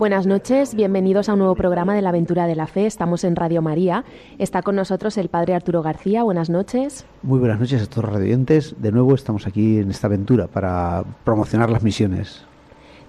[0.00, 2.86] Buenas noches, bienvenidos a un nuevo programa de la Aventura de la Fe.
[2.86, 4.02] Estamos en Radio María.
[4.38, 6.22] Está con nosotros el Padre Arturo García.
[6.22, 7.04] Buenas noches.
[7.22, 8.76] Muy buenas noches a todos los radioyentes.
[8.80, 12.46] De nuevo estamos aquí en esta aventura para promocionar las misiones.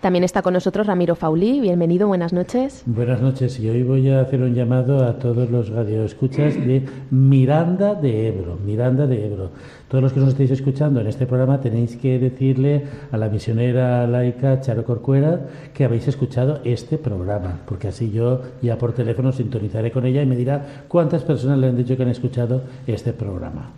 [0.01, 1.61] También está con nosotros Ramiro Faulí.
[1.61, 2.83] Bienvenido, buenas noches.
[2.87, 3.57] Buenas noches.
[3.59, 8.57] Y hoy voy a hacer un llamado a todos los radioescuchas de Miranda de Ebro.
[8.65, 9.51] Miranda de Ebro.
[9.91, 14.07] Todos los que nos estéis escuchando en este programa tenéis que decirle a la misionera
[14.07, 15.41] laica Charo Corcuera
[15.73, 20.25] que habéis escuchado este programa, porque así yo ya por teléfono sintonizaré con ella y
[20.25, 23.71] me dirá cuántas personas le han dicho que han escuchado este programa.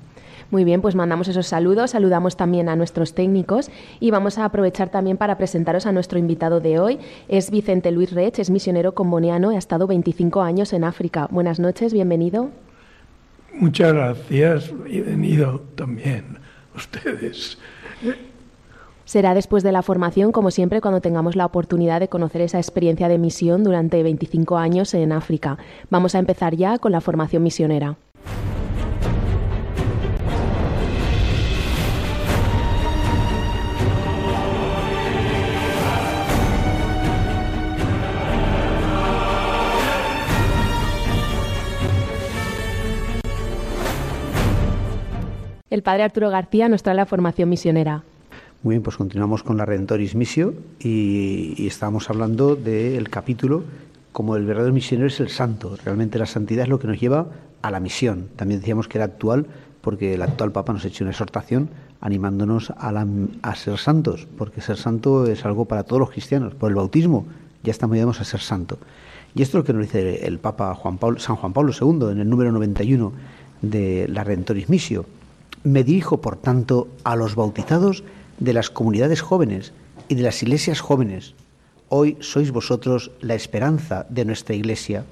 [0.52, 4.90] Muy bien, pues mandamos esos saludos, saludamos también a nuestros técnicos y vamos a aprovechar
[4.90, 7.00] también para presentaros a nuestro invitado de hoy.
[7.28, 11.28] Es Vicente Luis Rech, es misionero comboniano y ha estado 25 años en África.
[11.32, 12.52] Buenas noches, bienvenido.
[13.54, 16.40] Muchas gracias, bienvenido también
[16.76, 17.58] ustedes.
[19.06, 23.08] Será después de la formación, como siempre, cuando tengamos la oportunidad de conocer esa experiencia
[23.08, 25.58] de misión durante 25 años en África.
[25.90, 27.96] Vamos a empezar ya con la formación misionera.
[45.74, 48.04] El padre Arturo García nos trae la formación misionera.
[48.62, 53.64] Muy bien, pues continuamos con la Redentoris Missio y, y estábamos hablando del capítulo
[54.12, 55.76] como el verdadero misionero es el santo.
[55.84, 57.26] Realmente la santidad es lo que nos lleva
[57.64, 58.28] a la misión.
[58.36, 59.48] También decíamos que era actual
[59.82, 62.94] porque el actual Papa nos ha hecho una exhortación animándonos a,
[63.42, 66.54] a ser santos, porque ser santo es algo para todos los cristianos.
[66.54, 67.26] Por el bautismo
[67.64, 68.78] ya estamos llamados a ser santo.
[69.34, 72.12] Y esto es lo que nos dice el Papa Juan Pablo, San Juan Pablo II
[72.12, 73.12] en el número 91
[73.64, 75.08] de la Redentoris Missio.
[75.64, 78.04] Me dirijo, por tanto, a los bautizados
[78.38, 79.72] de las comunidades jóvenes
[80.10, 81.36] y de las iglesias jóvenes.
[81.88, 85.06] Hoy sois vosotros la esperanza de nuestra iglesia,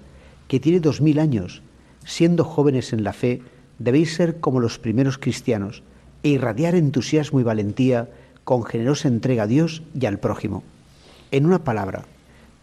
[0.50, 1.62] que tiene dos mil años.
[2.04, 3.42] Siendo jóvenes en la fe,
[3.80, 5.84] debéis ser como los primeros cristianos
[6.22, 8.10] e irradiar entusiasmo y valentía
[8.44, 10.64] con generosa entrega a Dios y al prójimo.
[11.32, 12.04] En una palabra,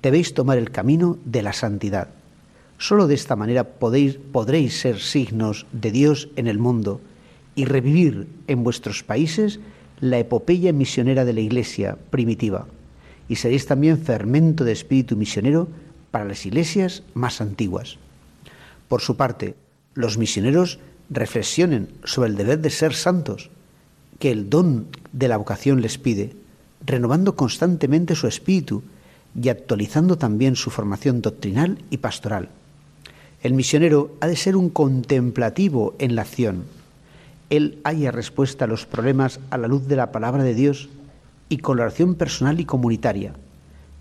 [0.02, 2.08] debéis tomar el camino de la santidad.
[2.76, 7.00] Solo de esta manera podéis, podréis ser signos de Dios en el mundo
[7.58, 9.58] y revivir en vuestros países
[9.98, 12.68] la epopeya misionera de la Iglesia primitiva,
[13.28, 15.66] y seréis también fermento de espíritu misionero
[16.12, 17.96] para las iglesias más antiguas.
[18.86, 19.56] Por su parte,
[19.94, 20.78] los misioneros
[21.10, 23.50] reflexionen sobre el deber de ser santos,
[24.20, 26.36] que el don de la vocación les pide,
[26.86, 28.84] renovando constantemente su espíritu
[29.34, 32.50] y actualizando también su formación doctrinal y pastoral.
[33.42, 36.77] El misionero ha de ser un contemplativo en la acción,
[37.50, 40.88] él haya respuesta a los problemas a la luz de la palabra de Dios
[41.48, 43.34] y con la oración personal y comunitaria,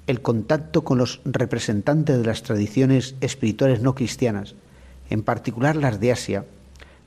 [0.07, 4.55] el contacto con los representantes de las tradiciones espirituales no cristianas,
[5.09, 6.45] en particular las de Asia,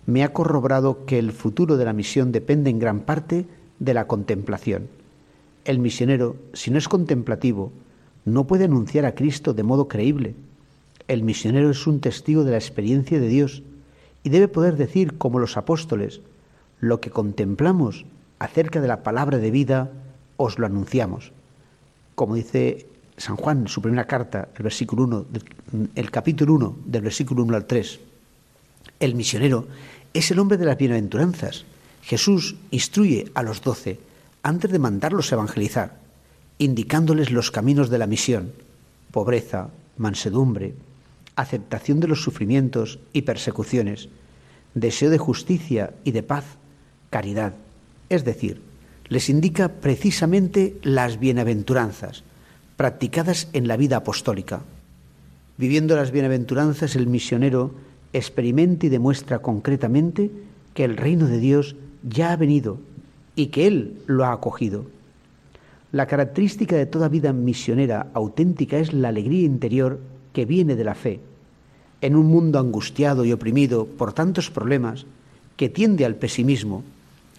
[0.07, 3.47] me ha corroborado que el futuro de la misión depende en gran parte
[3.79, 4.89] de la contemplación.
[5.65, 7.73] El misionero, si no es contemplativo,
[8.25, 10.35] no puede anunciar a Cristo de modo creíble.
[11.07, 13.63] El misionero es un testigo de la experiencia de Dios
[14.23, 16.21] y debe poder decir, como los apóstoles,
[16.81, 18.05] lo que contemplamos
[18.39, 19.91] acerca de la palabra de vida,
[20.37, 21.33] os lo anunciamos.
[22.15, 22.87] Como dice
[23.17, 25.27] San Juan en su primera carta, el versículo 1,
[25.95, 28.01] el capítulo 1, del versículo 1 al 3.
[28.99, 29.67] El misionero
[30.15, 31.65] es el hombre de las bienaventuranzas.
[32.03, 34.01] Jesús instruye a los doce
[34.43, 35.99] antes de mandarlos a evangelizar,
[36.59, 38.53] indicándoles los caminos de la misión,
[39.11, 39.69] pobreza,
[39.99, 40.75] mansedumbre,
[41.37, 44.09] aceptación de los sufrimientos y persecuciones,
[44.75, 46.45] deseo de justicia y de paz,
[47.11, 47.55] caridad.
[48.09, 48.61] Es decir,
[49.09, 52.23] les indica precisamente las bienaventuranzas,
[52.77, 54.63] practicadas en la vida apostólica.
[55.59, 57.75] Viviendo las bienaventuranzas, el misionero
[58.13, 60.31] experimenta y demuestra concretamente
[60.75, 62.79] que el reino de Dios ya ha venido
[63.37, 64.87] y que Él lo ha acogido.
[65.93, 69.99] La característica de toda vida misionera auténtica es la alegría interior
[70.33, 71.21] que viene de la fe.
[72.01, 75.07] En un mundo angustiado y oprimido por tantos problemas
[75.57, 76.83] que tiende al pesimismo,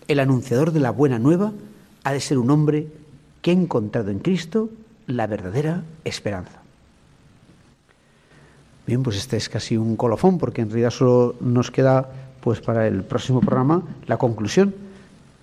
[0.08, 1.54] el anunciador de la buena nueva
[2.04, 2.88] ha de ser un hombre
[3.42, 4.70] que ha encontrado en Cristo
[5.08, 6.62] la verdadera esperanza.
[8.86, 12.10] Bien, pues este es casi un colofón porque en realidad solo nos queda
[12.42, 14.74] pues para el próximo programa la conclusión.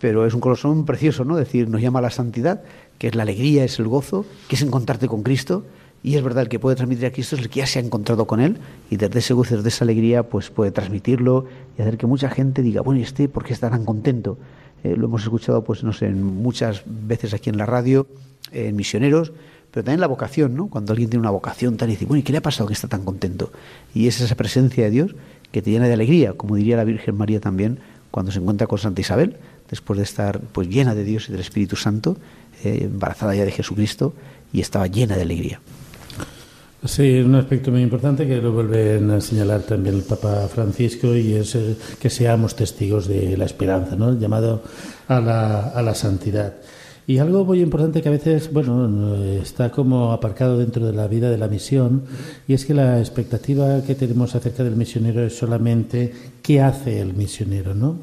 [0.00, 1.36] pero es un colosón precioso, ¿no?
[1.36, 2.62] Decir, nos llama a la santidad,
[2.98, 5.64] que es la alegría, es el gozo, que es encontrarte con Cristo.
[6.02, 7.82] Y es verdad, el que puede transmitir a Cristo es el que ya se ha
[7.82, 8.58] encontrado con Él
[8.88, 11.46] y desde ese gozo, desde esa alegría, pues puede transmitirlo
[11.76, 14.38] y hacer que mucha gente diga, bueno, ¿y este por qué está tan contento?
[14.84, 18.06] Eh, lo hemos escuchado, pues no sé, muchas veces aquí en la radio,
[18.52, 19.32] en misioneros,
[19.72, 20.68] pero también la vocación, ¿no?
[20.68, 22.74] Cuando alguien tiene una vocación tal y dice, bueno, ¿y qué le ha pasado que
[22.74, 23.50] está tan contento?
[23.92, 25.16] Y es esa presencia de Dios
[25.50, 27.80] que te llena de alegría, como diría la Virgen María también
[28.10, 29.36] cuando se encuentra con Santa Isabel,
[29.68, 32.16] después de estar pues llena de Dios y del Espíritu Santo,
[32.64, 34.14] eh, embarazada ya de Jesucristo
[34.52, 35.60] y estaba llena de alegría.
[36.84, 41.32] Sí, un aspecto muy importante que lo vuelven a señalar también el Papa Francisco y
[41.34, 41.58] es
[41.98, 44.10] que seamos testigos de la esperanza, ¿no?
[44.10, 44.62] El llamado
[45.08, 46.54] a la, a la santidad.
[47.04, 51.30] Y algo muy importante que a veces, bueno, está como aparcado dentro de la vida
[51.30, 52.02] de la misión,
[52.46, 57.14] y es que la expectativa que tenemos acerca del misionero es solamente qué hace el
[57.14, 57.96] misionero, ¿no?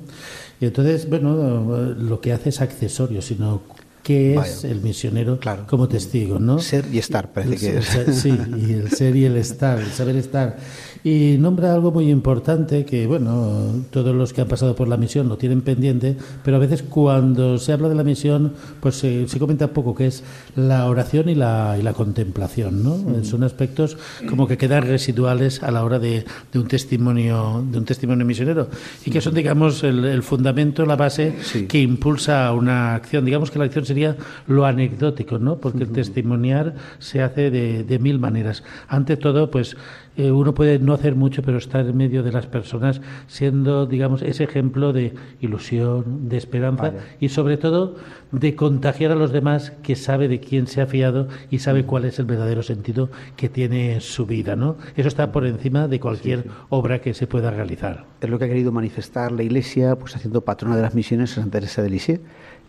[0.59, 3.61] Y entonces, bueno, lo que hace es accesorio, sino
[4.05, 6.59] qué es el misionero como testigo, ¿no?
[6.59, 8.15] Ser y estar, parece que es.
[8.21, 10.57] Sí, y el ser y el estar, el saber estar.
[11.03, 15.27] Y nombra algo muy importante que, bueno, todos los que han pasado por la misión
[15.27, 19.67] lo tienen pendiente, pero a veces cuando se habla de la misión, pues se, comenta
[19.67, 20.23] poco, que es
[20.55, 23.23] la oración y la, y la contemplación, ¿no?
[23.23, 23.97] Son aspectos
[24.27, 28.67] como que quedan residuales a la hora de, de, un testimonio de un testimonio misionero
[29.05, 31.35] y que son, digamos, el, fundamento, la base
[31.67, 33.25] que impulsa una acción.
[33.25, 35.57] Digamos que la acción sería lo anecdótico, ¿no?
[35.59, 38.61] Porque el testimoniar se hace de, de mil maneras.
[38.89, 39.77] Ante todo, pues
[40.17, 44.21] eh, uno puede no hacer mucho, pero estar en medio de las personas, siendo, digamos,
[44.21, 47.95] ese ejemplo de ilusión, de esperanza y sobre todo
[48.31, 52.05] de contagiar a los demás que sabe de quién se ha fiado y sabe cuál
[52.05, 54.77] es el verdadero sentido que tiene su vida, ¿no?
[54.95, 58.05] Eso está por encima de cualquier obra que se pueda realizar.
[58.21, 61.41] Es lo que ha querido manifestar la Iglesia, pues haciendo patrona de las misiones a
[61.41, 62.21] Santa Teresa de Lisieux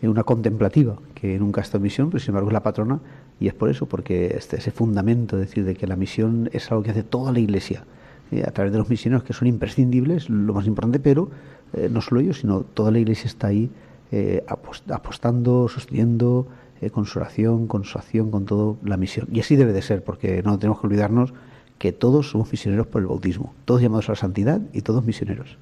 [0.03, 3.01] una contemplativa, que nunca ha estado en misión, pero sin embargo es la patrona,
[3.41, 6.83] y es por eso, porque este, ese fundamento, decir, de que la misión es algo
[6.83, 7.85] que hace toda la Iglesia,
[8.33, 11.31] eh, a través de los misioneros que son imprescindibles, lo más importante, pero
[11.73, 13.71] eh, no solo ellos, sino toda la Iglesia está ahí
[14.13, 16.47] eh, apostando, sosteniendo,
[16.93, 19.29] con su oración, con su acción, con toda la misión.
[19.33, 21.33] Y así debe de ser, porque no tenemos que olvidarnos
[21.79, 25.57] que todos somos misioneros por el bautismo, todos llamados a la santidad y todos misioneros.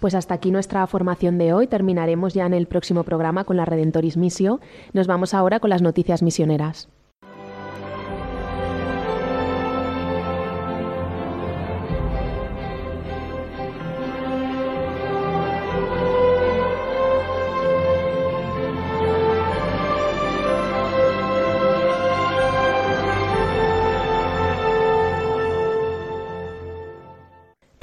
[0.00, 1.66] Pues hasta aquí nuestra formación de hoy.
[1.66, 4.60] Terminaremos ya en el próximo programa con la Redentoris Missio.
[4.92, 6.88] Nos vamos ahora con las noticias misioneras.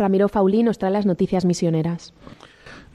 [0.03, 2.13] Ramiro Faulí nos trae las noticias misioneras.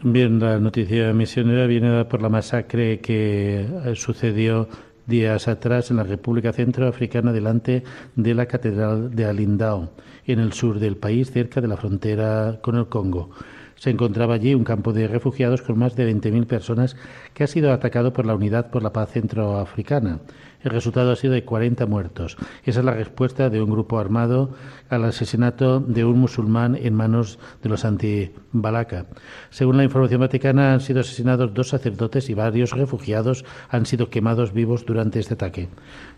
[0.03, 4.69] Bien, la noticia misionera viene por la masacre que eh, sucedió
[5.07, 7.83] días atrás en la República Centroafricana delante
[8.15, 9.89] de la Catedral de Alindao,
[10.27, 13.31] en el sur del país, cerca de la frontera con el Congo.
[13.77, 16.95] Se encontraba allí un campo de refugiados con más de 20.000 personas
[17.33, 20.21] que ha sido atacado por la Unidad por la Paz Centroafricana.
[20.61, 22.37] El resultado ha sido de 40 muertos.
[22.65, 24.51] Esa es la respuesta de un grupo armado
[24.89, 29.07] al asesinato de un musulmán en manos de los anti-Balaka.
[29.51, 34.53] Según la información vaticana, han sido asesinados dos sacerdotes y varios refugiados han sido quemados
[34.53, 35.69] vivos durante este ataque.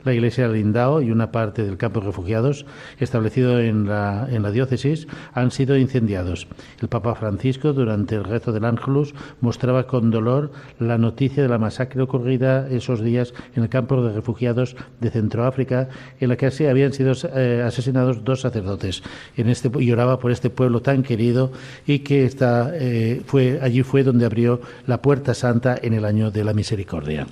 [0.04, 2.64] La iglesia de Lindao y una parte del campo de refugiados
[2.99, 6.49] establecido en la, en la diócesis han sido incendiados.
[6.80, 11.59] El Papa Francisco, durante el rezo del Ángelus, mostraba con dolor la noticia de la
[11.59, 15.88] masacre ocurrida esos días en el campo de refugiados de Centroáfrica,
[16.20, 19.02] en la que habían sido eh, asesinados dos sacerdotes.
[19.37, 21.52] En este, y oraba por este pueblo tan querido
[21.87, 26.30] y que está, eh, fue, allí fue donde abrió la Puerta Santa en el año
[26.30, 27.26] de la Misericordia.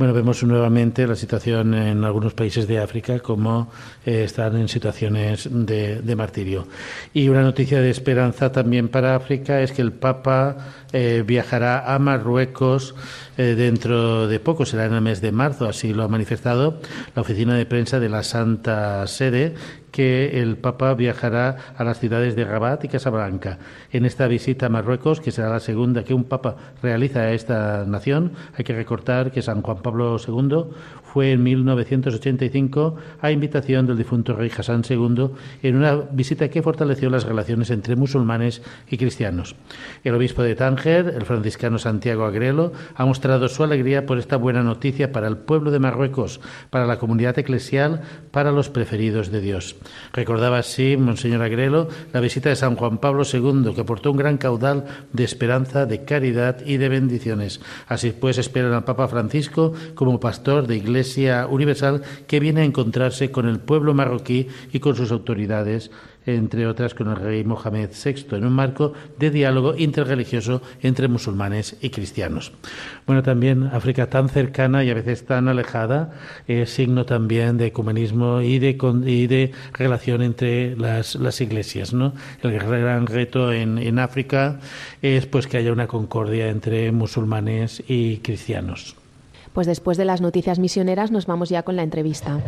[0.00, 3.70] Bueno, vemos nuevamente la situación en algunos países de África como
[4.06, 6.66] eh, están en situaciones de, martirio.
[7.12, 11.98] Y una noticia de esperanza también para África es que el Papa eh, viajará a
[11.98, 12.94] Marruecos
[13.36, 16.80] eh, dentro de poco, será en el mes de marzo, así lo ha manifestado
[17.14, 19.54] la oficina de prensa de la Santa Sede,
[19.90, 23.58] que el Papa viajará a las ciudades de Rabat y Casablanca.
[23.92, 27.84] En esta visita a Marruecos, que será la segunda que un Papa realiza a esta
[27.86, 30.64] nación, hay que recordar que San Juan Pablo II
[31.02, 35.30] fue en 1985 a invitación del difunto rey Hassan II
[35.62, 39.56] en una visita que fortaleció las relaciones entre musulmanes y cristianos.
[40.04, 40.54] El obispo de
[40.88, 45.70] El franciscano Santiago Agrelo, ha mostrado su alegría por esta buena noticia para el pueblo
[45.70, 49.76] de Marruecos, para la comunidad eclesial, para los preferidos de Dios.
[50.14, 54.38] Recordaba así, Monseñor Agrelo, la visita de San Juan Pablo II, que aportó un gran
[54.38, 57.60] caudal de esperanza, de caridad y de bendiciones.
[57.86, 63.30] Así pues, esperan al Papa Francisco como pastor de Iglesia Universal que viene a encontrarse
[63.30, 65.90] con el pueblo marroquí y con sus autoridades
[66.26, 71.76] entre otras con el rey Mohamed VI, en un marco de diálogo interreligioso entre musulmanes
[71.80, 72.52] y cristianos.
[73.06, 76.12] Bueno, también África tan cercana y a veces tan alejada
[76.46, 81.92] es signo también de ecumenismo y de, relación entre las, las iglesias.
[81.92, 82.12] ¿no?
[82.42, 84.60] El gran reto en, en África
[85.02, 88.96] es pues que haya una concordia entre musulmanes y cristianos.
[89.52, 92.40] Pues después de las noticias misioneras nos vamos ya con la entrevista.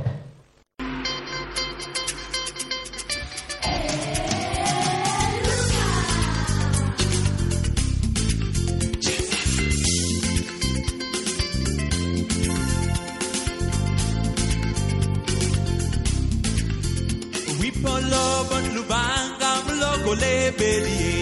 [20.58, 21.16] বেরিয়ে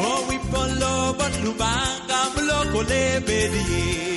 [0.00, 0.82] ও বিপল
[1.18, 4.11] বটলু বাঙ্গাম লোকলে বেরিয়ে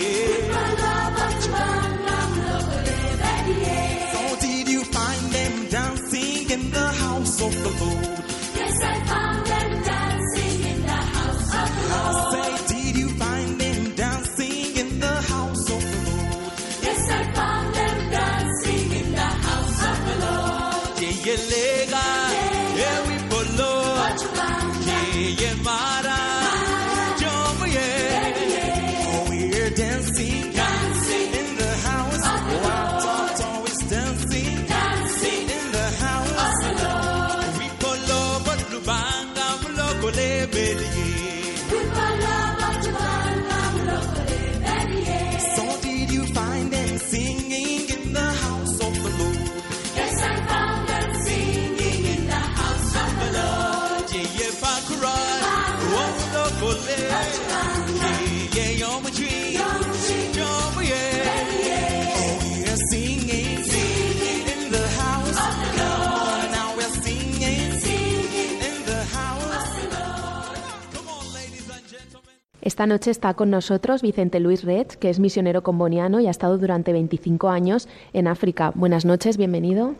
[72.65, 76.57] Esta noche está con nosotros Vicente Luis Red, que es misionero comboniano y ha estado
[76.57, 78.71] durante 25 años en África.
[78.73, 79.93] Buenas noches, bienvenido.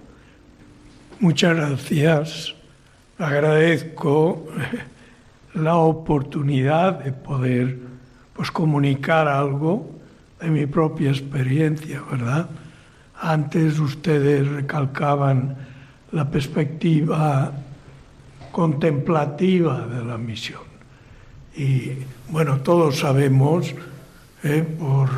[1.19, 2.55] Muchas gracias.
[3.19, 4.45] Agradezco
[5.55, 7.79] la oportunidad de poder
[8.33, 9.89] pues, comunicar algo
[10.39, 12.49] de mi propia experiencia, ¿verdad?
[13.21, 15.55] Antes ustedes recalcaban
[16.11, 17.51] la perspectiva
[18.51, 20.61] contemplativa de la misión.
[21.55, 21.91] Y
[22.29, 23.73] bueno, todos sabemos,
[24.43, 25.09] eh, por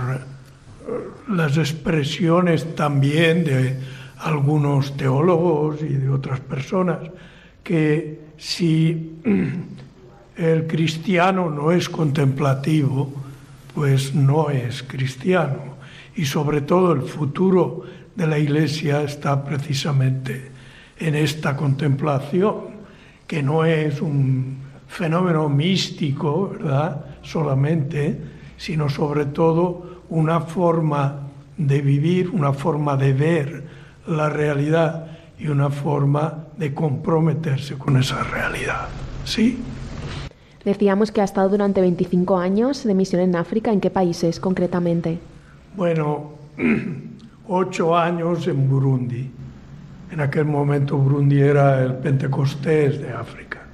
[1.29, 3.79] las expresiones también de
[4.19, 6.99] algunos teólogos y de otras personas,
[7.63, 9.19] que si
[10.37, 13.11] el cristiano no es contemplativo,
[13.73, 15.77] pues no es cristiano.
[16.15, 17.83] Y sobre todo el futuro
[18.15, 20.51] de la Iglesia está precisamente
[20.99, 22.77] en esta contemplación,
[23.25, 27.05] que no es un fenómeno místico, ¿verdad?
[27.21, 28.19] Solamente,
[28.57, 31.27] sino sobre todo una forma
[31.57, 33.63] de vivir, una forma de ver
[34.07, 38.87] la realidad y una forma de comprometerse con esa realidad.
[39.25, 39.59] ¿Sí?
[40.67, 43.71] Decíamos que ha estado durante 25 años de misión en África.
[43.71, 45.17] ¿En qué países concretamente?
[45.77, 46.31] Bueno,
[47.47, 49.31] ocho años en Burundi.
[50.11, 53.67] En aquel momento Burundi era el Pentecostés de África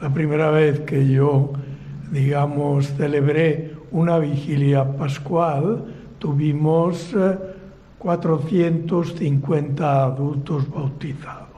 [0.00, 1.52] la primera vez que yo,
[2.10, 5.84] digamos, celebré una vigilia pascual,
[6.18, 7.14] tuvimos
[7.98, 11.48] 450 eh, adultos bautizados,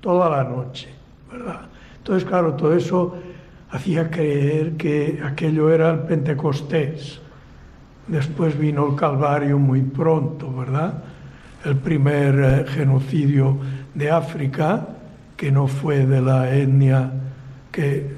[0.00, 0.88] toda la noche,
[1.30, 1.62] ¿verdad?
[1.96, 3.16] Entonces, claro, todo eso
[3.74, 7.20] hacía creer que aquello era el Pentecostés.
[8.06, 11.02] Después vino el Calvario muy pronto, ¿verdad?
[11.64, 13.58] El primer eh, genocidio
[13.92, 14.86] de África,
[15.36, 17.10] que no fue de la etnia
[17.72, 18.14] que,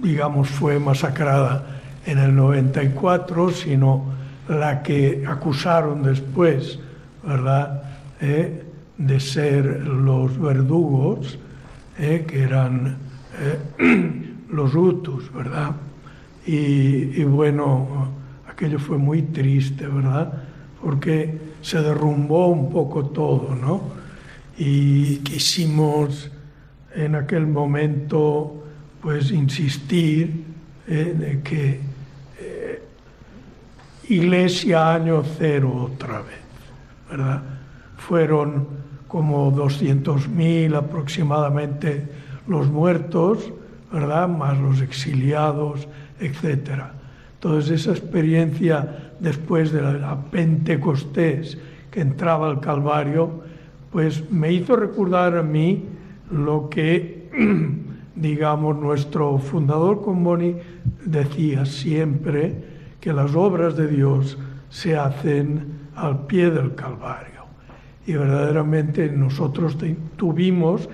[0.00, 4.04] digamos, fue masacrada en el 94, sino
[4.48, 6.78] la que acusaron después,
[7.24, 7.82] ¿verdad?,
[8.20, 8.62] eh,
[8.96, 11.40] de ser los verdugos,
[11.98, 12.98] eh, que eran
[14.56, 15.72] los Hutus, ¿verdad?
[16.46, 18.08] Y, bueno,
[18.48, 20.44] aquello fue muy triste, ¿verdad?
[20.82, 23.82] Porque se derrumbó un poco todo, ¿no?
[24.56, 26.30] Y quisimos
[26.94, 28.64] en aquel momento
[29.00, 30.44] pues insistir
[30.86, 31.80] en eh, que
[32.40, 32.82] eh,
[34.08, 36.46] iglesia año cero otra vez.
[37.10, 37.42] ¿verdad?
[37.98, 38.66] Fueron
[39.08, 42.08] como 200.000 aproximadamente
[42.46, 43.52] los muertos,
[43.92, 44.28] ¿verdad?
[44.28, 45.88] Más los exiliados,
[46.20, 46.82] etc.
[47.34, 51.58] Entonces esa experiencia después de la Pentecostés
[51.90, 53.42] que entraba al Calvario,
[53.90, 55.84] pues me hizo recordar a mí
[56.30, 57.28] lo que,
[58.14, 60.56] digamos, nuestro fundador Comboni
[61.04, 64.36] decía siempre, que las obras de Dios
[64.68, 67.44] se hacen al pie del Calvario.
[68.06, 69.76] Y verdaderamente nosotros
[70.16, 70.88] tuvimos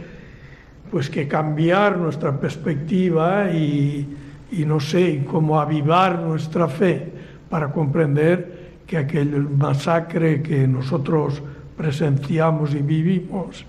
[0.93, 4.07] pues que cambiar nuestra perspectiva y,
[4.53, 7.11] y no sé, cómo avivar nuestra fe
[7.49, 11.43] para comprender que aquel masacre que nosotros
[11.79, 13.65] presenciamos y vivimos,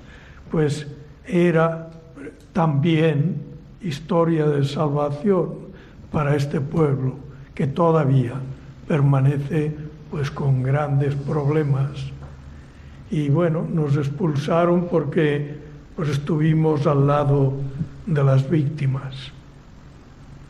[0.51, 0.85] pues
[1.25, 1.91] era
[2.51, 3.37] también
[3.81, 5.53] historia de salvación
[6.11, 7.15] para este pueblo
[7.55, 8.33] que todavía
[8.85, 9.73] permanece
[10.11, 11.89] pues con grandes problemas.
[13.09, 15.62] Y bueno, nos expulsaron porque
[15.95, 17.53] pues estuvimos al lado
[18.05, 19.31] de las víctimas.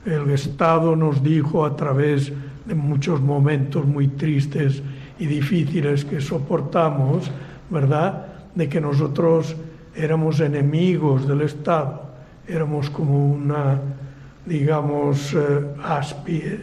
[0.06, 2.32] El Estado nos dijo a través
[2.66, 4.82] de muchos momentos muy tristes
[5.20, 7.30] y difíciles que soportamos,
[7.70, 8.26] ¿verdad?
[8.56, 9.56] De que nosotros
[9.96, 12.04] éramos enemigos del Estado,
[12.48, 13.80] éramos como una,
[14.46, 15.38] digamos, eh,
[15.84, 16.60] aspie,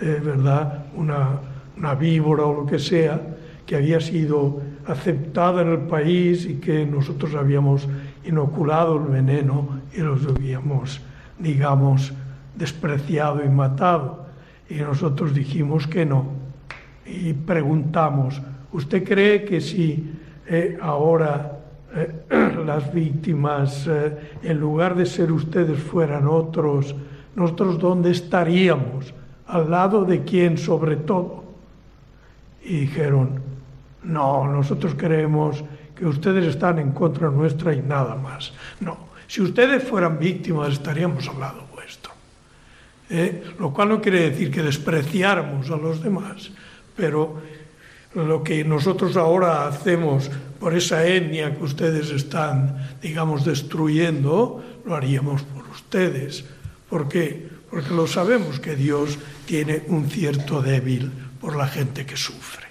[0.00, 0.86] eh, ¿verdad?
[0.96, 1.40] Una,
[1.76, 3.20] una víbora o lo que sea,
[3.64, 7.88] que había sido aceptada en el país y que nosotros habíamos
[8.26, 11.00] inoculado el veneno y los habíamos,
[11.38, 12.12] digamos,
[12.54, 14.26] despreciado y matado.
[14.68, 16.26] Y nosotros dijimos que no.
[17.04, 20.12] Y preguntamos, ¿usted cree que si
[20.46, 21.58] eh, ahora
[21.94, 26.94] eh, las víctimas, eh, en lugar de ser ustedes, fueran otros,
[27.34, 29.14] nosotros dónde estaríamos?
[29.46, 31.44] ¿Al lado de quién sobre todo?
[32.64, 33.40] Y dijeron,
[34.02, 35.62] no, nosotros creemos
[35.96, 38.52] que ustedes están en contra nuestra y nada más.
[38.80, 42.12] No, si ustedes fueran víctimas estaríamos al lado vuestro.
[43.10, 43.42] ¿eh?
[43.58, 46.50] Lo cual no quiere decir que despreciáramos a los demás,
[46.94, 47.40] pero
[48.14, 55.42] lo que nosotros ahora hacemos por esa etnia que ustedes están, digamos, destruyendo, lo haríamos
[55.42, 56.44] por ustedes.
[56.88, 57.48] ¿Por qué?
[57.70, 62.66] Porque lo sabemos que Dios tiene un cierto débil por la gente que sufre.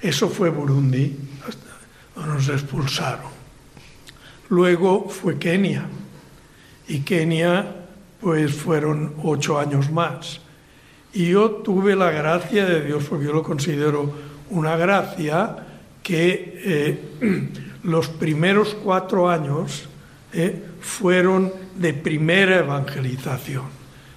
[0.00, 1.16] Eso fue Burundi,
[2.16, 3.30] nos expulsaron.
[4.48, 5.86] Luego fue Kenia,
[6.86, 7.74] y Kenia
[8.20, 10.40] pues fueron ocho años más.
[11.12, 14.12] Y yo tuve la gracia de Dios, porque yo lo considero
[14.50, 15.56] una gracia,
[16.02, 17.48] que eh,
[17.82, 19.88] los primeros cuatro años
[20.32, 23.64] eh, fueron de primera evangelización.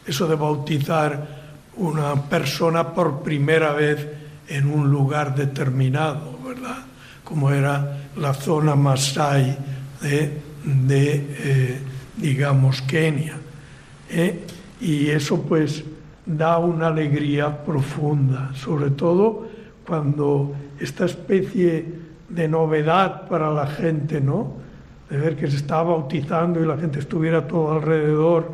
[0.05, 1.41] Eso de bautizar
[1.75, 4.07] una persona por primera vez
[4.51, 6.83] en un lugar determinado, ¿verdad?
[7.23, 9.57] Como era la zona Masai
[10.01, 11.79] de, eh,
[12.17, 13.37] digamos, Kenia.
[14.09, 14.43] ¿eh?
[14.81, 15.83] Y eso pues
[16.25, 19.47] da una alegría profunda, sobre todo
[19.87, 21.85] cuando esta especie
[22.27, 24.53] de novedad para la gente, ¿no?
[25.09, 28.51] De ver que se estaba bautizando y la gente estuviera todo alrededor,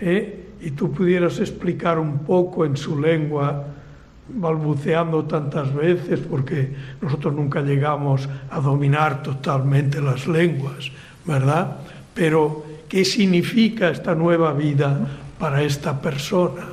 [0.00, 0.46] ¿eh?
[0.60, 3.75] y tú pudieras explicar un poco en su lengua
[4.28, 10.90] balbuceando tantas veces porque nosotros nunca llegamos a dominar totalmente las lenguas,
[11.24, 11.78] ¿verdad?
[12.14, 15.06] Pero, ¿qué significa esta nueva vida
[15.38, 16.64] para esta persona,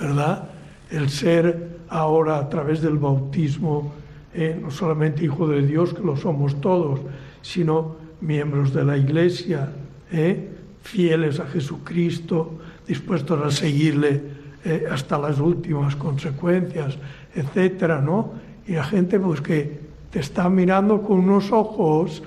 [0.00, 0.48] ¿verdad?
[0.90, 3.92] El ser ahora a través del bautismo,
[4.32, 7.00] eh, no solamente hijo de Dios, que lo somos todos,
[7.42, 9.70] sino miembros de la Iglesia,
[10.10, 10.50] ¿eh?
[10.82, 14.33] fieles a Jesucristo, dispuestos a seguirle
[14.64, 16.96] eh, hasta las últimas consecuencias,
[17.34, 18.32] etcétera, ¿no?
[18.66, 19.78] Y la gente pues que
[20.10, 22.22] te está mirando con unos ojos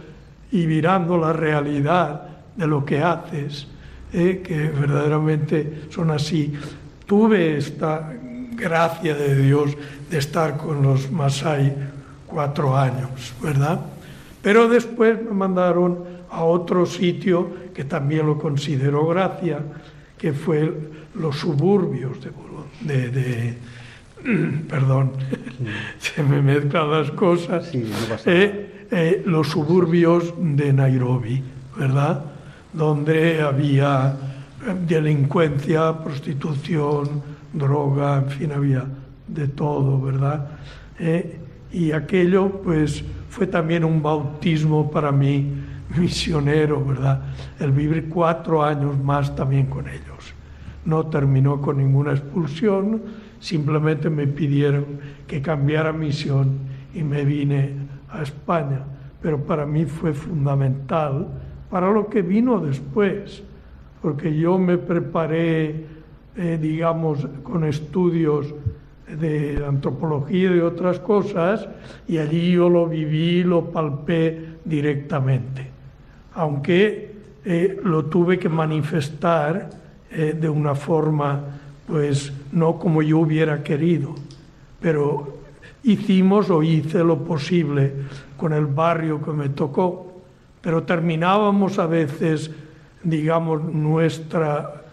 [0.51, 3.67] y mirando la realidad de lo que haces,
[4.13, 4.41] ¿eh?
[4.45, 6.53] que verdaderamente son así.
[7.05, 8.13] Tuve esta
[8.51, 9.77] gracia de Dios
[10.09, 11.73] de estar con los Masai
[12.25, 13.79] cuatro años, ¿verdad?
[14.41, 19.59] Pero después me mandaron a otro sitio que también lo considero gracia,
[20.17, 20.73] que fue
[21.19, 22.17] los suburbios
[22.81, 23.57] de, de,
[24.69, 25.11] perdón,
[25.99, 27.71] se me mezclan las cosas,
[28.25, 31.43] eh, eh, los suburbios de Nairobi,
[31.77, 32.23] ¿verdad?
[32.73, 34.15] Donde había
[34.65, 37.21] eh, delincuencia, prostitución,
[37.53, 38.85] droga, en fin, había
[39.27, 40.51] de todo, ¿verdad?
[41.71, 45.53] y aquello, pues, fue también un bautismo para mí
[45.95, 47.21] misionero, ¿verdad?
[47.59, 50.16] El vivir cuatro años más también con ellos.
[50.87, 53.01] No terminó con ninguna expulsión,
[53.41, 54.85] simplemente me pidieron
[55.27, 56.59] que cambiara misión
[56.93, 57.73] y me vine
[58.09, 58.85] a España.
[59.21, 61.27] Pero para mí fue fundamental
[61.69, 63.43] para lo que vino después,
[64.01, 65.83] porque yo me preparé,
[66.37, 68.55] eh, digamos, con estudios
[69.07, 71.67] de antropología y otras cosas,
[72.07, 75.67] y allí yo lo viví, lo palpé directamente,
[76.33, 77.11] aunque
[77.43, 79.69] eh, lo tuve que manifestar
[80.09, 81.41] eh, de una forma,
[81.85, 84.15] pues no como yo hubiera querido,
[84.79, 85.37] pero
[85.83, 87.93] hicimos o hice lo posible
[88.35, 90.21] con el barrio que me tocó,
[90.61, 92.51] pero terminábamos a veces,
[93.03, 94.83] digamos, nuestra,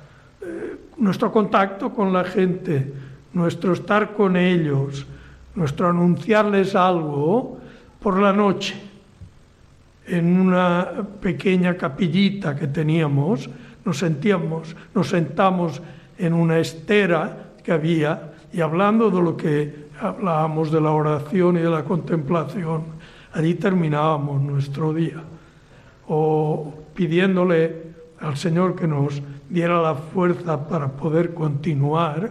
[0.40, 2.92] eh, nuestro contacto con la gente,
[3.32, 5.06] nuestro estar con ellos,
[5.54, 7.58] nuestro anunciarles algo
[8.00, 8.74] por la noche
[10.06, 13.48] en una pequeña capillita que teníamos,
[13.84, 15.82] nos sentíamos, nos sentamos
[16.18, 21.60] en una estera que había y hablando de lo que hablábamos de la oración y
[21.60, 22.84] de la contemplación,
[23.32, 25.22] allí terminábamos nuestro día.
[26.08, 32.30] O pidiéndole al Señor que nos diera la fuerza para poder continuar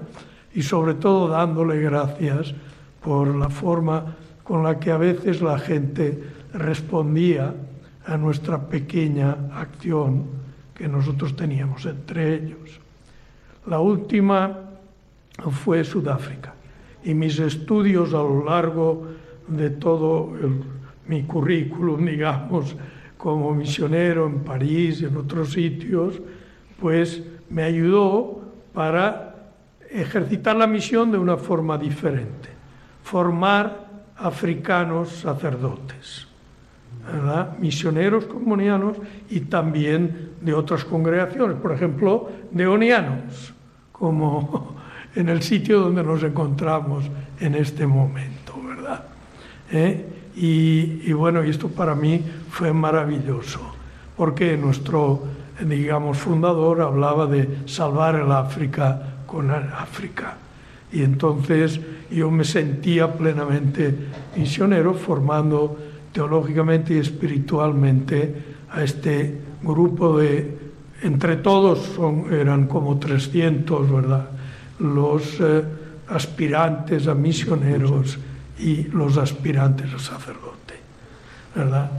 [0.53, 2.53] y sobre todo dándole gracias
[3.01, 7.53] por la forma con la que a veces la gente respondía
[8.05, 10.42] a nuestra pequeña acción
[10.73, 12.79] que nosotros teníamos entre ellos.
[13.67, 14.59] La última
[15.63, 16.53] fue Sudáfrica
[17.03, 19.07] y mis estudios a lo largo
[19.47, 20.33] de todo
[21.07, 22.75] mi currículum, digamos,
[23.17, 26.21] como misionero en París y en otros sitios,
[26.79, 28.41] pues me ayudó
[28.73, 29.35] para
[29.89, 32.49] ejercitar la misión de una forma diferente,
[33.03, 36.27] formar africanos sacerdotes,
[37.59, 38.97] misioneros comunianos
[39.29, 43.53] y también de otras congregaciones, por ejemplo, de onianos,
[43.91, 44.75] como
[45.15, 47.05] en el sitio donde nos encontramos
[47.39, 49.05] en este momento, ¿verdad?
[49.71, 50.05] ¿Eh?
[50.35, 53.59] Y, y, bueno, esto para mí fue maravilloso,
[54.17, 55.23] porque nuestro,
[55.63, 60.37] digamos, fundador hablaba de salvar el África con el África.
[60.91, 63.95] Y entonces yo me sentía plenamente
[64.35, 65.77] misionero, formando
[66.13, 68.35] teológicamente y espiritualmente
[68.71, 70.57] a este grupo de,
[71.01, 71.99] entre todos
[72.31, 74.29] eran como 300, ¿verdad?
[74.79, 75.63] los eh,
[76.07, 78.17] aspirantes a misioneros
[78.59, 80.75] y los aspirantes a sacerdote,
[81.55, 81.91] ¿verdad?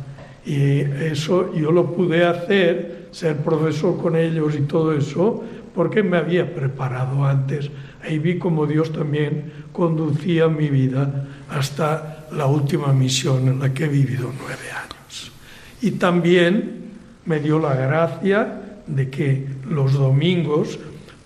[0.46, 5.42] Y eso yo lo pude hacer, ser profesor con ellos y todo eso,
[5.74, 7.70] porque me había preparado antes.
[8.02, 13.84] Ahí vi como Dios también conducía mi vida hasta la última misión en la que
[13.84, 15.32] he vivido nueve años.
[15.80, 16.84] Y también
[17.26, 20.78] me dio la gracia de que los domingos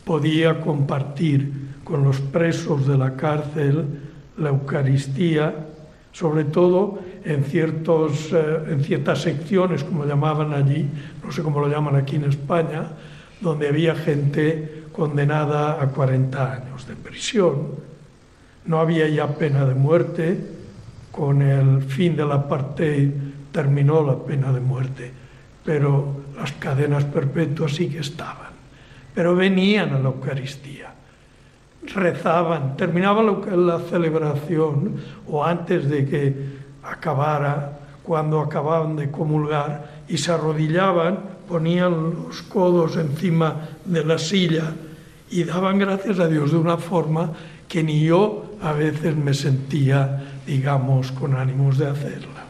[0.05, 1.53] podía compartir
[1.85, 3.85] con los presos de la cárcel
[4.37, 5.67] la Eucaristía,
[6.13, 10.87] sobre todo en, ciertos, eh, en ciertas secciones, como llamaban allí,
[11.25, 12.85] no sé cómo lo llaman aquí en España,
[13.41, 17.69] donde había gente condenada a 40 años de prisión.
[18.65, 20.58] No había ya pena de muerte,
[21.11, 23.11] con el fin del apartheid
[23.53, 25.13] terminó la pena de muerte,
[25.65, 28.53] pero las cadenas perpetuas sí que estaban.
[29.15, 30.93] Pero venían a la Eucaristía,
[31.95, 36.35] rezaban, terminaba la, celebración o antes de que
[36.83, 41.19] acabara, cuando acababan de comulgar y se arrodillaban,
[41.49, 44.73] ponían los codos encima de la silla
[45.31, 47.33] y daban gracias a Dios de una forma
[47.69, 52.49] que ni yo a veces me sentía, digamos, con ánimos de hacerla.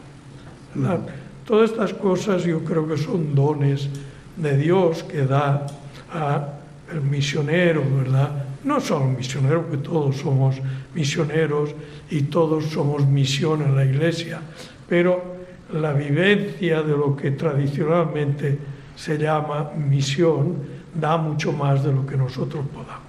[1.45, 3.89] Todas estas cosas yo creo que son dones
[4.37, 5.67] de Dios que da
[6.13, 6.47] a
[6.93, 8.45] el misionero, ¿verdad?
[8.63, 10.55] No solo misionero, porque todos somos
[10.95, 11.75] misioneros
[12.09, 14.39] y todos somos misión en la iglesia,
[14.87, 15.35] pero
[15.73, 18.57] la vivencia de lo que tradicionalmente
[18.95, 20.55] se llama misión
[20.95, 23.08] da mucho más de lo que nosotros podamos.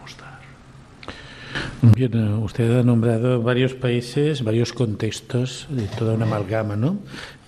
[1.83, 6.99] Bien, usted ha nombrado varios países, varios contextos, de toda una amalgama, ¿no?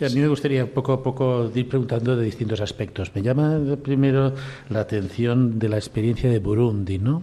[0.01, 3.13] Y a mí me gustaría poco a poco ir preguntando de distintos aspectos.
[3.15, 4.35] Me llama primero
[4.71, 7.23] la atención de la experiencia de Burundi, ¿no?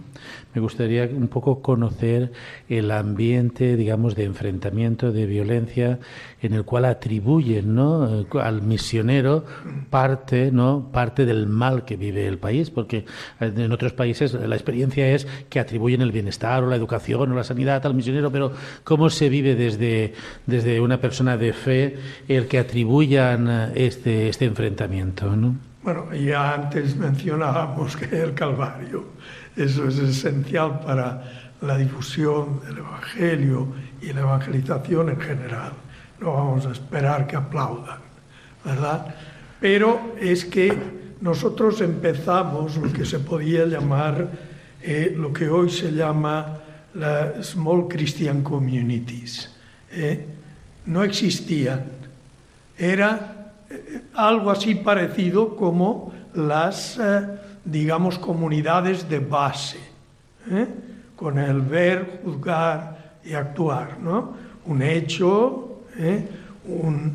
[0.54, 2.32] Me gustaría un poco conocer
[2.68, 5.98] el ambiente, digamos, de enfrentamiento, de violencia,
[6.42, 8.26] en el cual atribuyen, ¿no?
[8.40, 9.44] Al misionero
[9.90, 10.90] parte, ¿no?
[10.92, 13.04] Parte del mal que vive el país, porque
[13.40, 17.44] en otros países la experiencia es que atribuyen el bienestar o la educación o la
[17.44, 18.52] sanidad al misionero, pero
[18.84, 20.14] ¿cómo se vive desde,
[20.46, 21.96] desde una persona de fe
[22.28, 25.34] el que atribuyan eh, este, este enfrentamiento.
[25.36, 25.56] ¿no?
[25.82, 29.04] Bueno, ya antes mencionábamos que el Calvario,
[29.60, 31.22] eso es esencial para
[31.60, 33.68] la difusión del Evangelio
[34.00, 35.72] y la evangelización en general.
[36.20, 38.00] no vamos a esperar que aplaudan,
[38.64, 39.14] ¿verdad?
[39.60, 40.76] Pero es que
[41.20, 44.28] nosotros empezamos lo que se podía llamar,
[44.82, 46.58] eh, lo que hoy se llama
[46.94, 49.50] las Small Christian Communities.
[49.92, 50.26] ¿eh?
[50.86, 51.84] No existían.
[52.76, 56.98] Era eh, algo así parecido como las,
[57.64, 59.78] digamos, comunidades de base,
[61.16, 63.98] con el ver, juzgar y actuar.
[64.00, 64.34] ¿no?
[64.66, 65.82] Un hecho,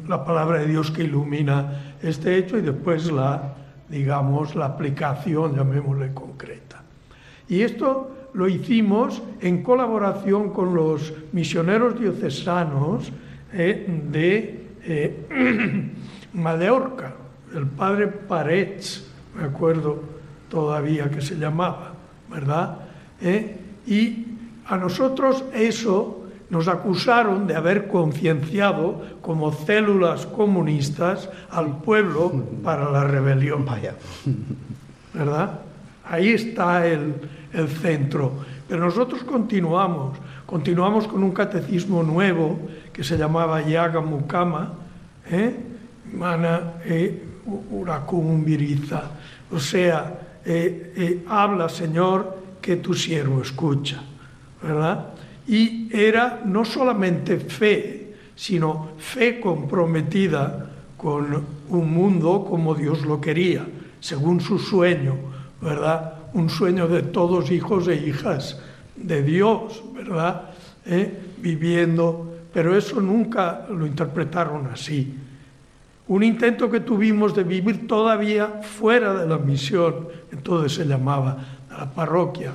[0.08, 3.56] la palabra de Dios que ilumina este hecho y después la,
[3.90, 6.84] digamos, la aplicación, llamémosle concreta.
[7.48, 13.12] Y esto lo hicimos en colaboración con los misioneros diocesanos
[13.54, 15.92] eh, de eh,
[16.34, 17.16] Mallorca,
[17.56, 20.15] el padre Parets, me acuerdo
[20.50, 21.94] todavía que se llamaba,
[22.30, 22.78] ¿verdad?
[23.22, 24.26] Eh, y
[24.66, 32.32] a nosotros eso nos acusaron de haber concienciado como células comunistas al pueblo
[32.64, 33.66] para la rebelión.
[33.66, 33.96] Vaya.
[35.14, 35.60] ¿Verdad?
[36.06, 37.16] Ahí está el,
[37.82, 38.34] centro.
[38.68, 42.60] Pero nosotros continuamos, continuamos con un catecismo nuevo
[42.92, 44.74] que se llamaba Yaga Mukama,
[45.32, 45.56] ¿eh?
[46.12, 47.24] Mana e
[49.52, 54.02] O sea, eh, eh, habla, Señor, que tu siervo escucha.
[54.62, 55.16] ¿Verdad?
[55.48, 63.66] y era no solamente fe, sino fe comprometida con un mundo como Dios lo quería,
[64.00, 65.16] según su sueño,
[65.62, 66.14] ¿verdad?
[66.34, 68.60] Un sueño de todos hijos e hijas
[68.96, 70.50] de Dios, ¿verdad?
[70.86, 71.22] ¿Eh?
[71.38, 75.14] Viviendo, pero eso nunca lo interpretaron así.
[76.08, 81.38] Un intento que tuvimos de vivir todavía fuera de la misión, entonces se llamaba
[81.70, 82.52] la parroquia,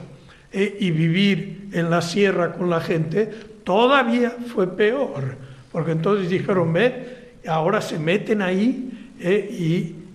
[0.52, 3.26] eh, y vivir en la sierra con la gente,
[3.62, 5.36] todavía fue peor,
[5.70, 9.48] porque entonces dijeron, ve, ahora se meten ahí eh,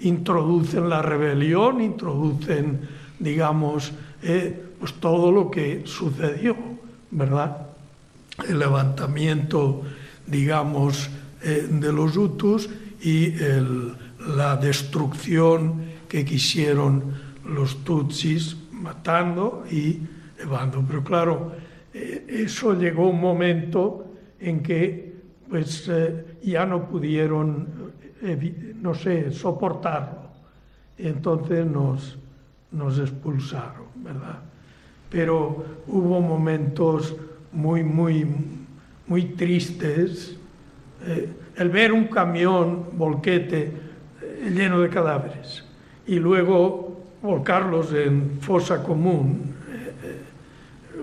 [0.01, 2.81] y introducen la rebelión, introducen,
[3.19, 3.93] digamos,
[4.23, 6.55] eh, pues todo lo que sucedió,
[7.11, 7.67] ¿verdad?
[8.47, 9.83] El levantamiento,
[10.25, 11.09] digamos,
[11.41, 12.67] de los Hutus
[13.01, 13.33] y
[14.35, 17.13] la destrucción que quisieron
[17.45, 19.99] los Tutsis matando y
[20.87, 21.51] pero claro,
[21.93, 25.15] eh, eso llegó un momento en que
[25.49, 30.29] pues eh, ya no pudieron, eh, no sé, soportarlo.
[30.97, 32.17] Entonces nos,
[32.71, 34.39] nos expulsaron, ¿verdad?
[35.09, 37.15] Pero hubo momentos
[37.51, 38.25] muy, muy,
[39.07, 40.37] muy tristes.
[41.57, 43.71] El ver un camión, volquete,
[44.49, 45.63] lleno de cadáveres,
[46.07, 49.55] y luego volcarlos en fosa común,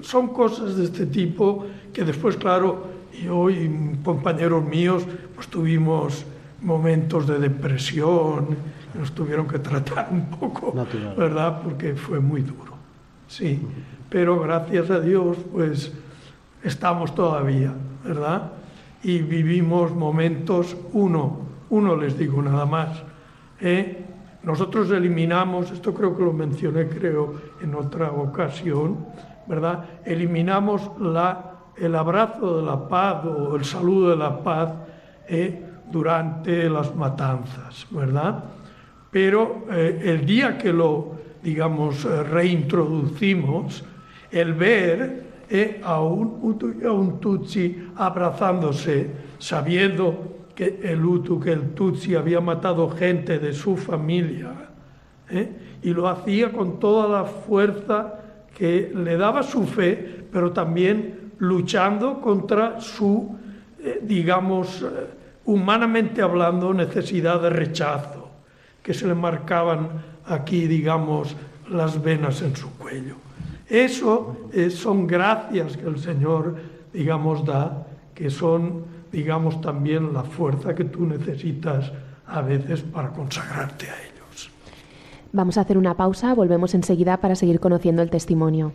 [0.03, 2.87] son cosas de este tipo que después, claro,
[3.23, 6.25] yo y compañeros míos, pues tuvimos
[6.63, 8.57] momentos de depresión,
[8.99, 10.75] nos tuvieron que tratar un poco,
[11.17, 11.61] ¿verdad?
[11.63, 12.75] Porque fue muy duro,
[13.29, 13.61] sí.
[14.09, 15.93] Pero gracias a Dios, pues
[16.63, 17.73] estamos todavía,
[18.05, 18.53] ¿verdad?
[19.03, 23.03] Y vivimos momentos, uno, uno les digo nada más,
[23.61, 24.05] ¿eh?
[24.43, 29.07] nosotros eliminamos, esto creo que lo mencioné creo en otra ocasión,
[29.47, 29.85] ¿verdad?
[30.05, 30.91] Eliminamos
[31.77, 34.71] el abrazo de la paz o el saludo de la paz
[35.29, 38.45] eh, durante las matanzas, ¿verdad?
[39.11, 43.85] Pero eh, el día que lo, digamos, reintroducimos,
[44.31, 45.22] el ver
[45.85, 51.03] a, un, a un Tutsi abrazándose, sabiendo que el
[51.41, 54.71] que el Tutsi había matado gente de su familia,
[55.83, 58.21] y lo hacía con toda la fuerza
[58.57, 63.37] que le daba su fe, pero también luchando contra su,
[63.81, 64.87] eh, digamos, eh,
[65.47, 68.31] humanamente hablando, necesidad de rechazo,
[68.83, 69.89] que se le marcaban
[70.27, 71.35] aquí, digamos,
[71.69, 73.17] las venas en su cuello.
[73.73, 76.57] Eso eh, son gracias que el Señor,
[76.93, 81.91] digamos, da, que son, digamos, también la fuerza que tú necesitas
[82.27, 84.13] a veces para consagrarte a Él.
[85.33, 88.73] Vamos a hacer una pausa, volvemos enseguida para seguir conociendo el testimonio.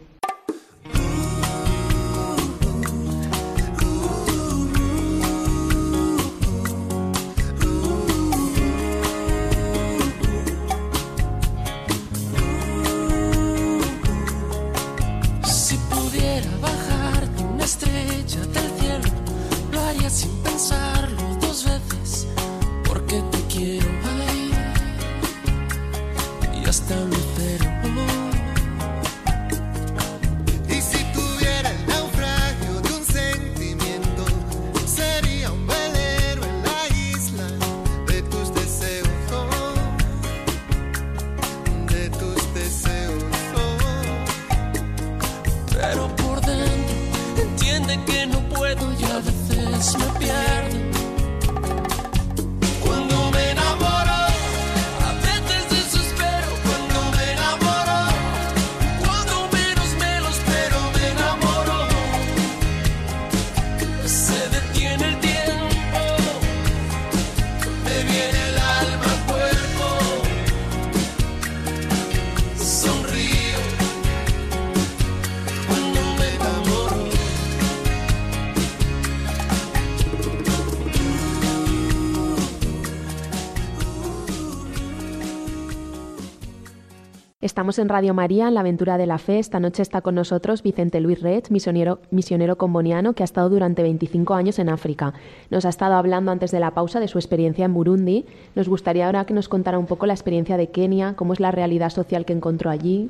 [87.57, 89.39] Estamos en Radio María, en la aventura de la fe.
[89.39, 93.81] Esta noche está con nosotros Vicente Luis Rech, misionero, misionero comboniano que ha estado durante
[93.81, 95.15] 25 años en África.
[95.49, 98.27] Nos ha estado hablando antes de la pausa de su experiencia en Burundi.
[98.53, 101.49] Nos gustaría ahora que nos contara un poco la experiencia de Kenia, cómo es la
[101.49, 103.09] realidad social que encontró allí.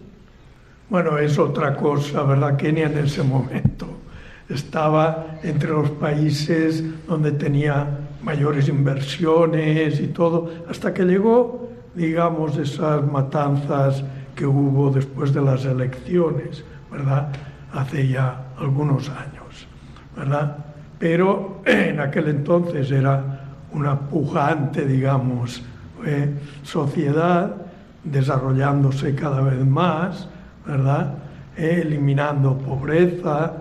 [0.90, 2.56] Bueno, es otra cosa, ¿verdad?
[2.56, 3.86] Kenia en ese momento
[4.48, 13.06] estaba entre los países donde tenía mayores inversiones y todo, hasta que llegó, digamos, esas
[13.06, 14.06] matanzas
[14.38, 17.30] que hubo después de las elecciones, ¿verdad?
[17.74, 19.68] Hace ya algunos años,
[20.16, 20.58] ¿verdad?
[21.00, 25.64] Pero en aquel entonces era una pujante, digamos,
[26.06, 27.56] eh, sociedad
[28.04, 30.30] desarrollándose cada vez más,
[30.66, 31.16] ¿verdad?
[31.58, 33.54] Eh, eliminando pobreza,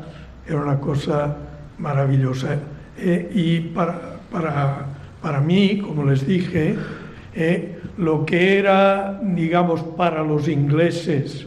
[0.46, 1.36] era una cosa
[1.78, 2.58] maravillosa.
[2.98, 3.98] Eh, y para,
[4.30, 4.86] para,
[5.22, 6.76] para mí, como les dije,
[7.38, 11.46] eh, lo que era, digamos, para los ingleses,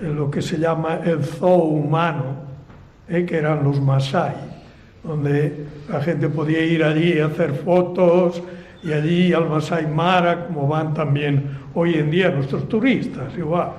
[0.00, 2.46] eh, lo que se llama el zoo humano,
[3.08, 4.36] eh, que eran los Masai,
[5.02, 8.40] donde la gente podía ir allí a hacer fotos
[8.84, 13.70] y allí al Masai Mara, como van también hoy en día nuestros turistas, igual,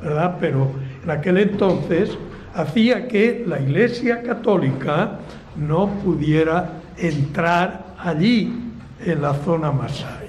[0.00, 0.36] ¿verdad?
[0.38, 0.70] Pero
[1.02, 2.16] en aquel entonces
[2.54, 5.18] hacía que la Iglesia Católica
[5.56, 8.70] no pudiera entrar allí
[9.04, 10.21] en la zona Masai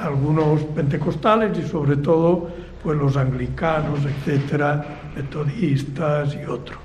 [0.00, 2.48] algunos pentecostales y sobre todo
[2.82, 4.84] pues los anglicanos, etcétera,
[5.16, 6.78] metodistas y otros,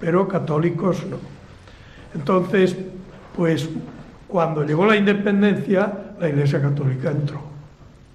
[0.00, 1.18] pero católicos no.
[2.14, 2.76] Entonces,
[3.36, 3.68] pues
[4.28, 7.40] cuando llegó la independencia, la Iglesia Católica entró,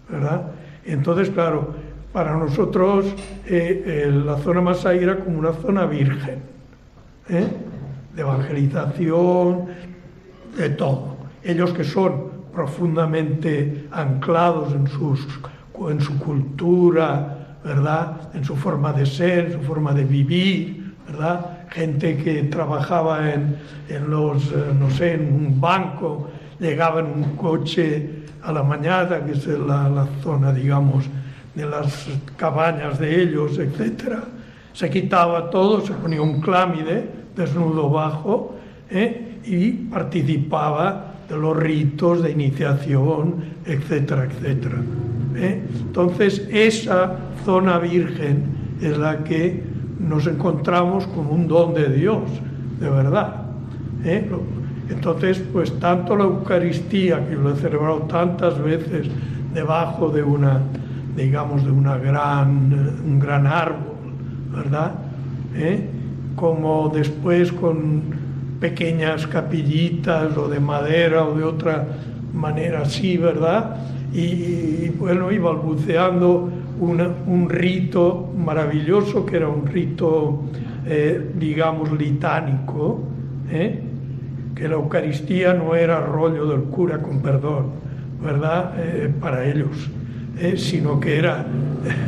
[0.10, 0.52] ¿verdad?
[0.84, 1.76] Entonces, claro,
[2.12, 3.06] para nosotros
[3.46, 6.40] eh, la zona Masai era como una zona virgen,
[7.30, 7.48] ¿eh?
[8.16, 9.68] de evangelización,
[10.58, 11.18] de todo.
[11.44, 15.28] Ellos que son profundamente anclados en, sus,
[15.90, 18.30] en su cultura, ¿verdad?
[18.34, 21.68] En su forma de ser, en su forma de vivir, ¿verdad?
[21.70, 23.58] Gente que trabajaba en,
[23.90, 29.24] en los, eh, no sé, en un banco, llegaba en un coche a la mañana,
[29.26, 31.06] que es la, la zona, digamos,
[31.56, 34.20] de las cabañas de ellos, etc.
[34.74, 38.56] Se quitaba todo, se ponía un clámide, desnudo bajo,
[38.90, 39.40] ¿eh?
[39.46, 44.78] y participaba de los ritos de iniciación, etcétera, etcétera.
[45.36, 45.64] ¿eh?
[45.88, 47.16] Entonces, esa
[47.46, 48.44] zona virgen
[48.82, 49.64] es la que
[50.00, 52.24] nos encontramos con un don de Dios,
[52.80, 53.44] de verdad.
[54.04, 54.30] ¿eh?
[54.90, 59.08] Entonces, pues tanto la Eucaristía, que lo he celebrado tantas veces
[59.54, 60.60] debajo de una,
[61.16, 63.96] digamos, de una gran, un gran árbol,
[64.54, 64.96] ¿verdad?
[65.56, 65.88] ¿Eh?
[66.36, 68.21] Como después con
[68.62, 71.84] pequeñas capillitas o de madera o de otra
[72.32, 73.76] manera así, ¿verdad?
[74.14, 76.50] Y, bueno, iba balbuceando
[76.80, 80.44] un rito maravilloso que era un rito,
[80.86, 83.02] eh, digamos, litánico,
[83.52, 83.82] ¿eh?
[84.56, 87.68] que la Eucaristía no era rollo del cura con perdón,
[88.24, 88.74] ¿verdad?
[88.78, 89.90] Eh, para ellos,
[90.56, 91.46] sino que era,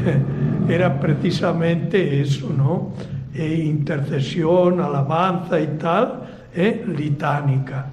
[0.69, 2.91] era precisamente eso, ¿no?
[3.35, 6.23] intercesión, alabanza y tal,
[6.55, 6.83] ¿eh?
[6.87, 7.87] litánica.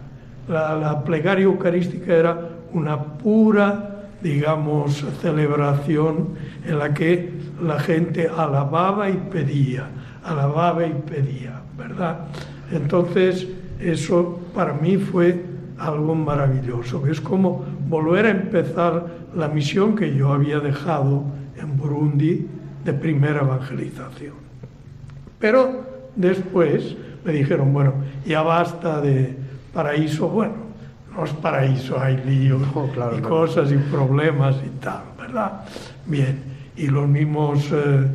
[0.49, 2.41] La, la, plegaria eucarística era
[2.73, 6.31] una pura, digamos, celebración
[6.67, 7.33] en la que
[7.63, 9.89] la gente alababa y pedía,
[10.25, 12.27] alababa y pedía, ¿verdad?
[12.73, 13.47] Entonces,
[13.81, 15.45] eso para mí fue
[15.79, 21.25] algo maravilloso, es como volver a empezar la misión que yo había dejado
[21.57, 22.47] en Burundi
[22.85, 24.35] de primera evangelización.
[25.39, 25.85] Pero
[26.17, 27.95] después, me dijeron, bueno,
[28.25, 29.37] ya basta de
[29.73, 30.55] paraíso, bueno,
[31.15, 32.63] no es paraíso, hay líos
[33.19, 35.65] y cosas y problemas y tal, ¿verdad?
[36.07, 36.43] Bien,
[36.77, 38.07] y los mismos, eh,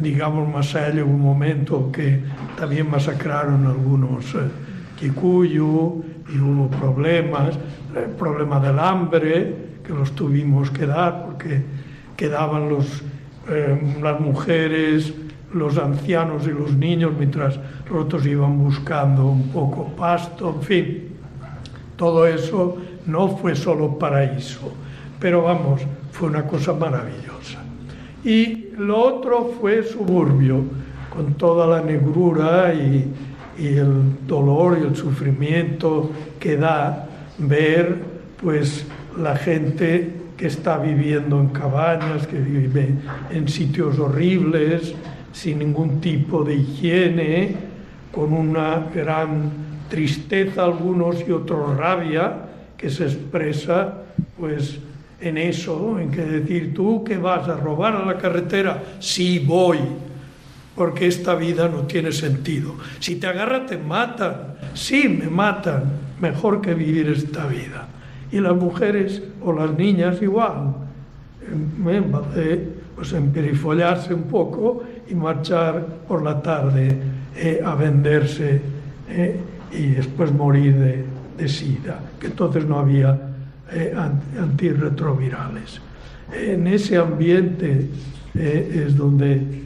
[0.00, 2.20] digamos, más allá un momento que
[2.56, 4.38] también masacraron algunos eh,
[4.98, 7.58] kikuyu y hubo problemas,
[7.94, 11.62] el problema del hambre, que los tuvimos que dar porque
[12.16, 13.02] quedaban los,
[13.48, 15.12] eh, las mujeres
[15.54, 21.08] los ancianos y los niños mientras los otros iban buscando un poco pasto, en fin.
[21.96, 22.76] Todo eso
[23.06, 24.72] no fue solo paraíso,
[25.20, 25.80] pero vamos,
[26.10, 27.62] fue una cosa maravillosa.
[28.24, 30.62] Y lo otro fue suburbio,
[31.08, 33.12] con toda la negrura y,
[33.56, 37.96] y el dolor y el sufrimiento que da ver
[38.42, 38.84] pues
[39.16, 42.94] la gente que está viviendo en cabañas, que vive
[43.30, 44.94] en sitios horribles,
[45.34, 47.56] sin ningún tipo de higiene,
[48.12, 49.50] con una gran
[49.90, 52.36] tristeza algunos y otros rabia
[52.76, 54.02] que se expresa
[54.38, 54.78] pues
[55.20, 59.78] en eso, en que decir tú que vas a robar a la carretera, sí voy,
[60.76, 62.76] porque esta vida no tiene sentido.
[63.00, 65.84] Si te agarra te matan, sí me matan,
[66.20, 67.88] mejor que vivir esta vida.
[68.30, 70.74] Y las mujeres o las niñas igual,
[72.34, 76.96] de pues, emperifollarse un poco y marchar por la tarde
[77.36, 78.60] eh, a venderse
[79.08, 79.36] eh,
[79.72, 81.04] y después morir
[81.36, 83.18] de, sida, que entonces no había
[83.72, 83.94] eh,
[84.40, 85.80] antirretrovirales.
[86.32, 87.88] En ese ambiente
[88.34, 89.62] eh, es donde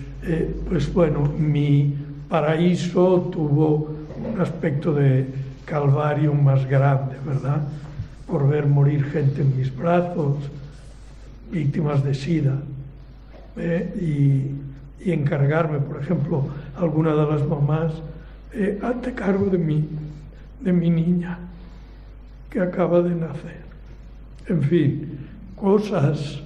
[0.68, 1.94] pues bueno, mi
[2.28, 3.94] paraíso tuvo
[4.34, 5.26] un aspecto de
[5.64, 7.62] calvario más grande, ¿verdad?
[8.26, 10.36] Por ver morir gente en mis brazos,
[11.50, 12.56] víctimas de SIDA,
[13.58, 13.92] ¿eh?
[14.00, 16.46] y, y, encargarme, por ejemplo,
[16.76, 17.92] alguna de las mamás,
[18.52, 19.88] eh, hazte cargo de mi,
[20.60, 21.38] de mi niña
[22.50, 23.68] que acaba de nacer.
[24.48, 25.18] En fin,
[25.54, 26.40] cosas.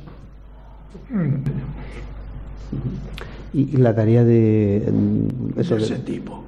[1.11, 1.35] Mm,
[3.53, 4.79] y, y la tarea de,
[5.57, 6.43] eso, de ese de, tipo.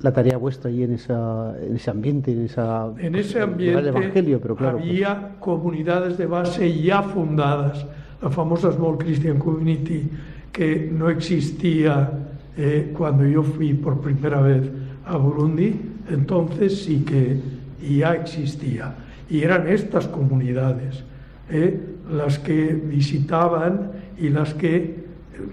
[0.00, 3.86] La tarea vuestra ahí en, esa, en ese ambiente, en esa en ese ambiente el
[3.88, 5.32] evangelio, pero claro, había pues...
[5.38, 7.86] comunidades de base ya fundadas,
[8.22, 10.08] la famosa Small Christian Community
[10.52, 12.10] que no existía
[12.56, 14.70] eh, cuando yo fui por primera vez
[15.06, 15.74] a Burundi,
[16.08, 17.40] entonces sí que
[17.80, 18.94] ya existía.
[19.28, 21.02] Y eran estas comunidades
[21.50, 25.02] eh, las que visitaban y las que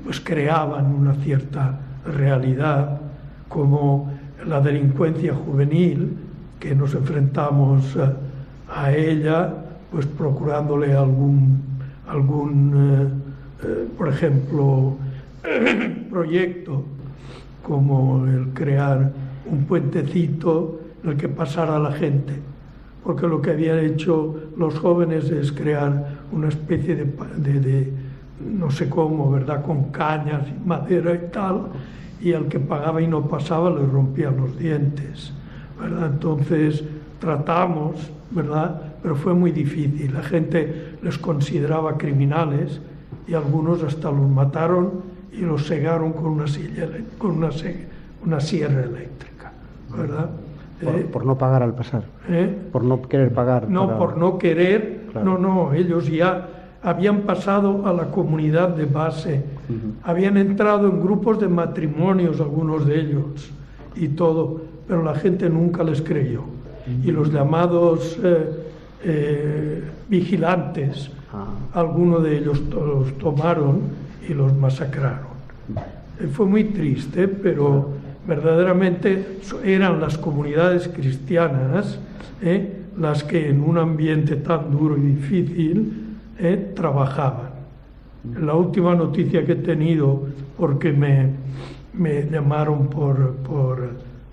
[0.04, 3.02] pues creaban una cierta realidad
[3.48, 4.12] como
[4.46, 6.18] la delincuencia juvenil
[6.60, 8.18] que nos enfrentamos a,
[8.70, 9.54] a ella
[9.92, 11.70] pues procurándole algún
[12.10, 14.96] algún eh, eh, por ejemplo
[16.10, 16.84] proyecto
[17.64, 19.12] como el crear
[19.46, 22.50] un puentecito en el que pasara la gente
[23.04, 27.06] porque lo que habían hecho los jóvenes es crear una especie de,
[27.60, 27.94] de,
[28.40, 29.64] no sé cómo, ¿verdad?
[29.64, 31.68] Con cañas y madera y tal,
[32.22, 35.32] y al que pagaba y no pasaba le rompían los dientes,
[35.80, 36.12] ¿verdad?
[36.14, 36.84] Entonces
[37.20, 37.96] tratamos,
[38.32, 38.89] ¿verdad?
[39.02, 40.14] Pero fue muy difícil.
[40.14, 42.82] La gente les consideraba criminales
[43.28, 46.88] y algunos hasta los mataron y los cegaron con una, silla,
[47.18, 47.50] con una,
[48.26, 49.52] una sierra eléctrica,
[49.96, 50.30] ¿verdad?
[50.84, 52.04] Por, eh, por, no pagar al pasar.
[52.28, 52.54] ¿eh?
[52.72, 53.70] Por no querer pagar.
[53.70, 53.98] No, para...
[54.00, 55.08] por no querer.
[55.12, 55.26] Claro.
[55.26, 56.48] No, no, ellos ya
[56.82, 59.78] habían pasado a la comunidad de base, uh -huh.
[60.04, 63.52] habían entrado en grupos de matrimonios, algunos de ellos,
[63.96, 66.42] y todo, pero la gente nunca les creyó.
[66.42, 67.06] Uh -huh.
[67.06, 68.59] Y los llamados eh,
[69.04, 71.46] eh, vigilantes, ah.
[71.74, 73.82] algunos de ellos los tomaron
[74.28, 75.40] y los masacraron.
[76.20, 77.92] Eh, fue muy triste, pero
[78.28, 82.00] verdaderamente eran las comunidades cristianas
[82.42, 86.06] eh, las que en un ambiente tan duro y difícil
[86.76, 87.50] trabajaban.
[88.42, 90.28] La última noticia que he tenido,
[90.58, 91.30] porque me,
[91.94, 93.90] me llamaron por, por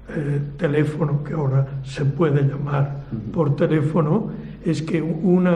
[0.09, 2.99] eh, teléfono, que ahora se puede llamar
[3.33, 4.31] por teléfono,
[4.67, 5.49] es que un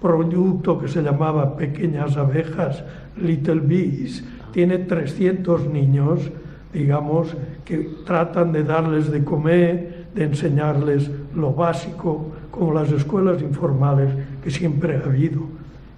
[0.00, 2.84] producto que se llamaba Pequeñas Abejas,
[3.20, 6.30] Little Bees, tiene 300 niños,
[6.72, 14.10] digamos, que tratan de darles de comer, de enseñarles lo básico, como las escuelas informales
[14.44, 15.40] que siempre ha habido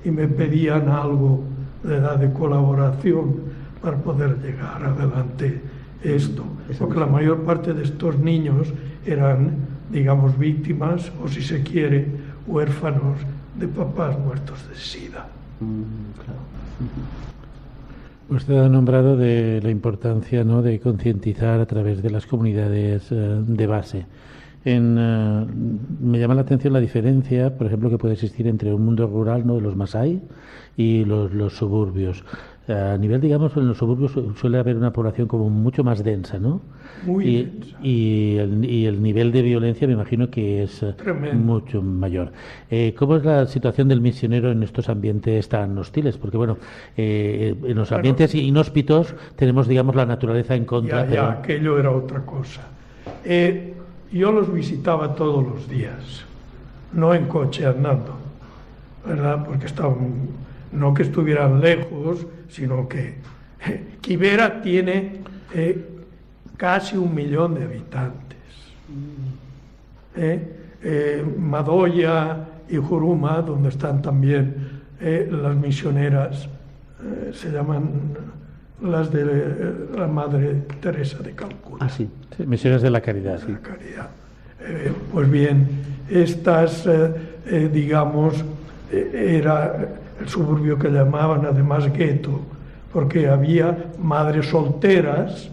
[0.05, 1.43] y me pedían algo
[1.83, 3.35] de edad de colaboración
[3.83, 5.61] para poder llegar adelante
[6.03, 6.45] esto.
[6.79, 8.73] Porque la mayor parte de estos niños
[9.05, 9.57] eran,
[9.91, 12.07] digamos, víctimas o, si se quiere,
[12.47, 13.19] huérfanos
[13.59, 15.27] de papás muertos de SIDA.
[18.29, 20.63] Usted ha nombrado de la importancia ¿no?
[20.63, 24.07] de concientizar a través de las comunidades eh, de base.
[24.65, 25.47] En, uh,
[26.01, 29.47] me llama la atención la diferencia, por ejemplo, que puede existir entre un mundo rural,
[29.47, 29.57] ¿no?
[29.57, 30.23] de los Masai,
[30.75, 32.25] y los, los suburbios.
[32.69, 36.63] A nivel, digamos, en los suburbios suele haber una población como mucho más densa, ¿no?
[37.05, 37.77] Muy y, densa.
[37.83, 41.35] Y el, y el nivel de violencia me imagino que es eh, Tremendo.
[41.45, 42.33] mucho mayor.
[42.71, 46.17] Eh, ¿Cómo es la situación del misionero en estos ambientes tan hostiles?
[46.17, 46.57] Porque, bueno,
[46.97, 47.97] eh, en los Bueno.
[47.97, 51.03] ambientes inhóspitos tenemos, digamos, la naturaleza en contra.
[51.03, 52.63] Ya, pero- ya, aquello era otra cosa.
[53.25, 53.75] Eh,
[54.11, 56.25] yo los visitaba todos los días,
[56.95, 58.15] no en coche andando,
[59.07, 59.45] ¿verdad?
[59.45, 60.29] Porque estaban,
[60.75, 63.15] no que estuvieran lejos, sino que
[64.01, 65.21] Quibera tiene
[65.55, 65.85] eh,
[66.57, 68.39] casi un millón de habitantes.
[70.17, 70.41] ¿eh?
[70.83, 72.37] Eh, Madoya
[72.69, 76.47] y Juruma, donde están también eh, las misioneras,
[77.03, 77.91] eh, se llaman
[78.83, 82.09] las de eh, la Madre Teresa de Calcuta, Ah, sí.
[82.37, 83.41] Sí, misiones de la caridad.
[83.49, 84.09] la caridad.
[84.61, 85.67] Eh, pues bien,
[86.11, 87.11] estas, eh,
[87.47, 88.45] eh, digamos,
[88.93, 89.89] eh, era
[90.21, 92.41] el suburbio que llamaban además gueto,
[92.93, 95.51] porque había madres solteras,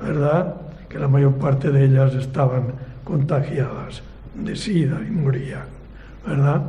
[0.00, 0.56] ¿verdad?
[0.88, 2.72] Que la mayor parte de ellas estaban
[3.04, 4.02] contagiadas
[4.34, 5.66] de sida y morían,
[6.26, 6.62] ¿verdad?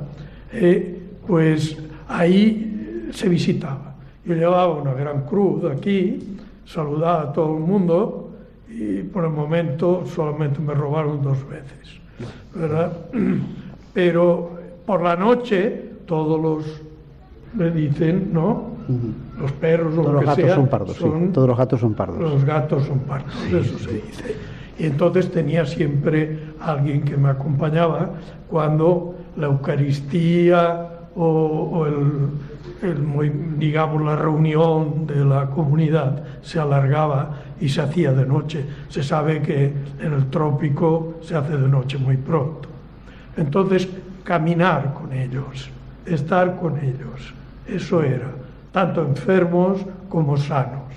[0.53, 1.77] Eh, pues
[2.07, 3.95] ahí se visitaba.
[4.25, 8.31] Yo llevaba una gran cruz aquí, saludaba a todo el mundo
[8.69, 11.99] y por el momento solamente me robaron dos veces,
[12.53, 12.93] ¿verdad?
[13.93, 14.51] Pero
[14.85, 16.81] por la noche todos los
[17.53, 18.71] me dicen, ¿no?
[19.39, 21.05] Los perros o Todos lo los que gatos sea, son pardos, sí.
[21.33, 22.19] Todos los gatos son pardos.
[22.19, 24.35] los gatos son pardos, eso se dice.
[24.77, 28.11] Y entonces tenía siempre alguien que me acompañaba
[28.49, 37.69] cuando la Eucaristía o, o el, digamos, la reunión de la comunidad se alargaba y
[37.69, 38.65] se hacía de noche.
[38.89, 42.67] Se sabe que en el trópico se hace de noche muy pronto.
[43.37, 43.87] Entonces,
[44.23, 45.69] caminar con ellos,
[46.05, 47.33] estar con ellos,
[47.67, 48.31] eso era,
[48.71, 50.93] tanto enfermos como sanos,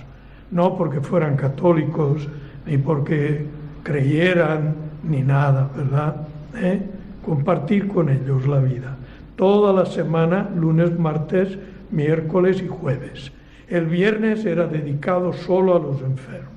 [0.51, 2.29] no porque fueran católicos,
[2.67, 3.47] ni porque
[3.83, 6.17] creyeran, ni nada, ¿verdad?
[6.57, 6.83] ¿Eh?
[7.25, 8.97] Compartir con ellos la vida.
[9.37, 11.59] Toda la semana, lunes, martes,
[11.91, 13.33] miércoles y jueves.
[13.69, 16.55] El viernes era dedicado solo a los enfermos.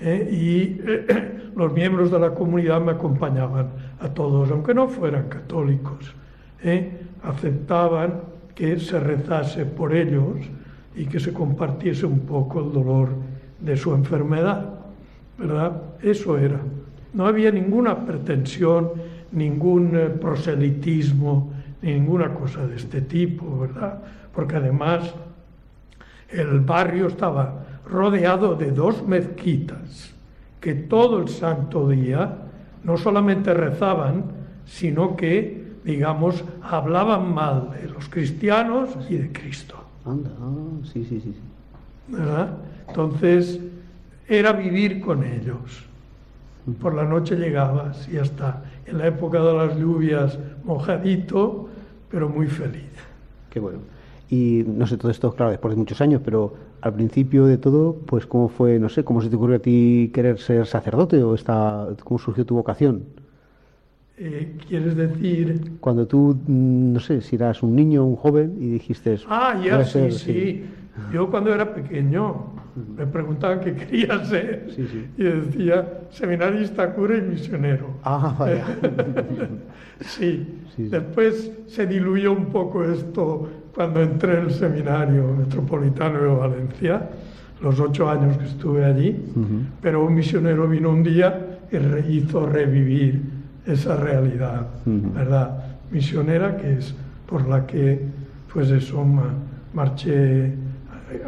[0.00, 0.28] ¿eh?
[0.30, 0.80] y
[1.56, 3.68] los miembros de la comunidad me acompañaban
[4.00, 6.14] a todos, aunque no fueran católicos.
[6.62, 7.00] ¿eh?
[7.22, 8.20] Aceptaban
[8.54, 10.38] que se rezase por ellos
[10.94, 13.08] y que se compartiese un poco el dolor
[13.60, 14.70] de su enfermedad,
[15.38, 15.82] ¿verdad?
[16.02, 16.60] Eso era.
[17.12, 18.90] No había ninguna pretensión,
[19.32, 21.52] ningún eh, proselitismo,
[21.82, 24.02] ninguna cosa de este tipo, ¿verdad?
[24.34, 25.14] Porque además
[26.30, 30.14] el barrio estaba rodeado de dos mezquitas
[30.60, 32.38] que todo el santo día
[32.82, 34.24] no solamente rezaban,
[34.64, 39.76] sino que, digamos, hablaban mal de los cristianos y de Cristo.
[40.04, 41.34] Anda, ah, sí, sí, sí.
[42.08, 42.56] ¿verdad?
[42.88, 43.60] Entonces,
[44.28, 45.84] era vivir con ellos.
[46.80, 48.62] Por la noche llegabas y ya está.
[48.86, 51.68] En la época de las lluvias, mojadito,
[52.10, 52.90] pero muy feliz.
[53.50, 53.80] Qué bueno.
[54.30, 57.94] Y no sé, todo esto, claro, después de muchos años, pero al principio de todo,
[58.06, 61.34] pues cómo fue, no sé, cómo se te ocurrió a ti querer ser sacerdote o
[61.34, 63.02] esta, cómo surgió tu vocación.
[64.16, 65.72] Eh, ¿Quieres decir?
[65.80, 69.16] Cuando tú, mm, no sé, si eras un niño, un joven y dijiste...
[69.28, 70.64] Ah, voy ya, sí, ser- sí.
[71.12, 72.52] Yo cuando era pequeño
[72.96, 75.04] me preguntaban qué quería ser Sí, sí.
[75.18, 77.86] y decía seminarista, cura y misionero.
[78.04, 78.64] Ah, vaya.
[80.00, 80.36] Sí.
[80.36, 80.46] Sí,
[80.76, 80.82] sí.
[80.88, 87.10] Después se diluyó un poco esto cuando entré en el seminario metropolitano de Valencia,
[87.62, 89.46] los ocho años que estuve allí, Ujú.
[89.80, 93.20] pero un misionero vino un día y hizo revivir
[93.66, 94.66] esa realidad.
[94.84, 95.64] ¿verdad?
[95.90, 96.94] Misionera que es
[97.26, 98.00] por la que,
[98.52, 99.32] pues eso, ma-
[99.72, 100.52] marché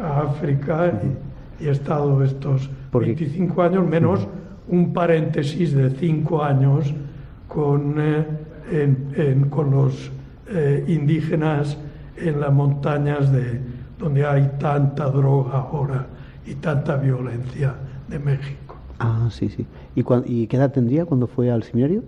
[0.01, 0.91] a África
[1.59, 4.27] y, y he estado estos Porque- 25 años, menos
[4.67, 6.93] un paréntesis de 5 años
[7.47, 8.25] con, eh,
[8.71, 10.11] en- en- con los
[10.49, 11.77] eh, indígenas
[12.17, 13.59] en las montañas de
[13.99, 16.05] donde hay tanta droga ahora
[16.45, 17.75] y tanta violencia
[18.07, 18.75] de México.
[18.99, 19.65] Ah, sí, sí.
[19.95, 22.03] ¿Y, ¿Y qué edad tendría cuando fue al seminario?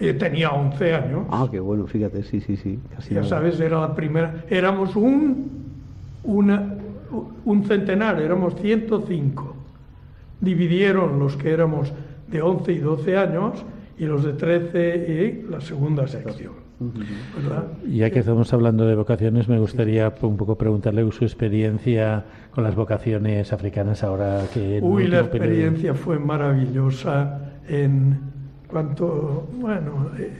[0.00, 1.26] Yo tenía 11 años.
[1.30, 2.78] Ah, qué bueno, fíjate, sí, sí, sí.
[2.96, 3.28] Casi Ya nada.
[3.28, 4.44] sabes, era la primera.
[4.48, 5.50] Éramos un,
[6.24, 6.74] una-
[7.44, 9.56] un centenar, éramos 105.
[10.40, 11.92] Dividieron los que éramos
[12.28, 13.64] de 11 y 12 años
[13.98, 16.52] y los de 13 y la segunda sección.
[17.36, 17.64] ¿verdad?
[17.86, 22.74] Ya que estamos hablando de vocaciones, me gustaría un poco preguntarle su experiencia con las
[22.74, 24.78] vocaciones africanas ahora que...
[24.80, 27.38] Uy, la periodo- experiencia fue maravillosa
[27.68, 28.29] en
[28.70, 30.30] cuanto, bueno, eh,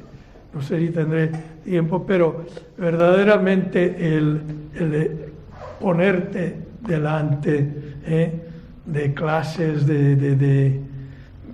[0.54, 1.30] no sé si tendré
[1.64, 2.44] tiempo, pero
[2.78, 4.40] verdaderamente el,
[4.74, 5.32] el,
[5.80, 6.56] ponerte
[6.86, 8.40] delante ¿eh?
[8.86, 10.80] de clases de, de,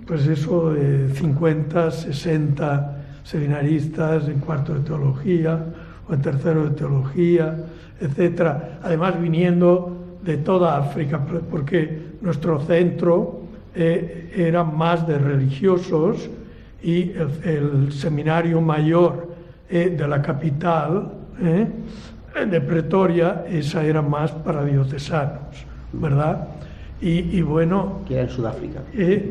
[0.05, 5.65] pues eso, de 50, 60 seminaristas en cuarto de teología
[6.07, 7.57] o en tercero de teología,
[7.99, 8.79] etcétera.
[8.83, 11.19] Además viniendo de toda África,
[11.49, 13.41] porque nuestro centro
[13.75, 16.29] eh, era más de religiosos
[16.81, 17.11] y
[17.43, 19.35] el, seminario mayor
[19.69, 21.67] eh, de la capital, eh,
[22.45, 26.47] de Pretoria, esa era más para diocesanos, ¿verdad?
[27.01, 28.01] Y, bueno...
[28.07, 28.81] Que era en Sudáfrica.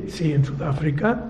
[0.09, 1.25] sí, en Sudáfrica.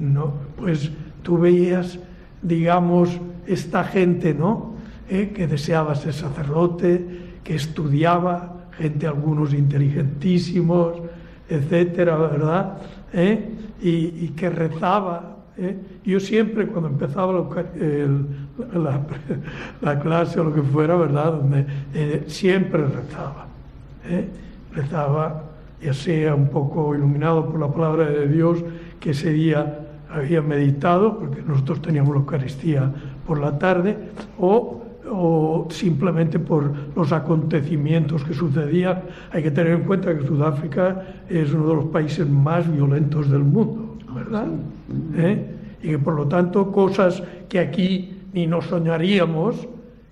[0.00, 0.90] no, pues
[1.22, 1.98] tú veías,
[2.42, 4.74] digamos, esta gente, ¿no?
[5.08, 7.04] que deseaba ser sacerdote,
[7.42, 10.98] que estudiaba, gente, algunos inteligentísimos,
[11.48, 12.78] etcétera, ¿verdad?
[13.82, 14.12] ¿Eh?
[14.14, 15.36] Y, que rezaba.
[15.56, 15.76] ¿eh?
[16.04, 17.32] Yo siempre, cuando empezaba
[19.80, 21.40] la, clase o lo que fuera, ¿verdad?
[21.94, 23.46] Eh, siempre rezaba.
[24.72, 25.44] Rezaba,
[25.82, 28.64] ya sea un poco iluminado por la palabra de Dios,
[28.98, 32.92] que ese día había meditado, porque nosotros teníamos la Eucaristía
[33.26, 33.96] por la tarde,
[34.38, 39.02] o o simplemente por los acontecimientos que sucedían.
[39.32, 43.42] Hay que tener en cuenta que Sudáfrica es uno de los países más violentos del
[43.42, 44.46] mundo, ¿verdad?
[45.16, 45.46] ¿Eh?
[45.82, 49.68] Y que por lo tanto cosas que aquí ni nos soñaríamos,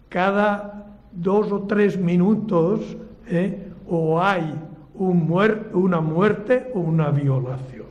[0.09, 2.96] cada dos o tres minutos
[3.28, 3.68] ¿eh?
[3.86, 4.55] o hay
[4.94, 5.32] un
[5.74, 7.86] una muerte o una violación,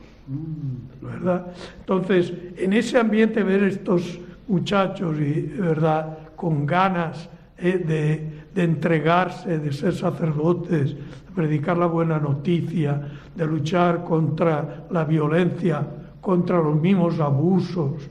[1.00, 1.46] ¿verdad?
[1.80, 7.28] Entonces, en ese ambiente ver estos muchachos y, ¿verdad?, con ganas
[7.58, 13.00] eh, de, entregarse, de ser sacerdotes, de predicar la buena noticia,
[13.34, 15.84] de luchar contra la violencia,
[16.20, 18.08] contra los mismos abusos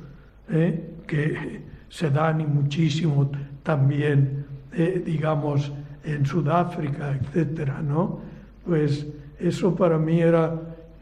[0.49, 3.32] eh, que se dan y muchísimo
[3.63, 5.71] también, eh, digamos,
[6.03, 8.19] en Sudáfrica, etcétera, ¿no?
[8.65, 9.07] Pues
[9.39, 10.53] eso para mí era,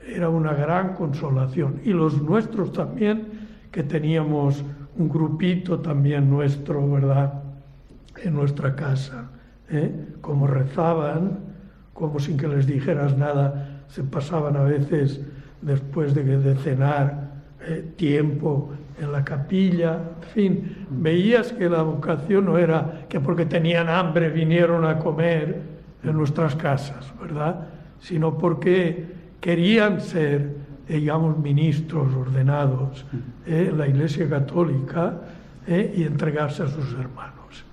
[0.07, 1.81] era una gran consolación.
[1.83, 3.25] Y los nuestros también,
[3.71, 4.63] que teníamos
[4.97, 7.43] un grupito también nuestro, ¿verdad?
[8.23, 9.29] En nuestra casa,
[9.69, 9.91] ¿eh?
[10.21, 11.39] como rezaban,
[11.93, 15.21] como sin que les dijeras nada, se pasaban a veces
[15.61, 17.31] después de, de cenar
[17.61, 18.71] eh, tiempo
[19.01, 24.29] en la capilla, en fin, veías que la vocación no era que porque tenían hambre
[24.29, 25.61] vinieron a comer
[26.03, 27.67] en nuestras casas, ¿verdad?
[27.99, 29.05] Sino porque
[29.41, 33.05] querían ser digamos, ministros ordenados
[33.45, 33.73] en ¿eh?
[33.75, 35.21] la Iglesia Católica
[35.67, 35.93] ¿eh?
[35.97, 37.65] y entregarse a sus hermanos.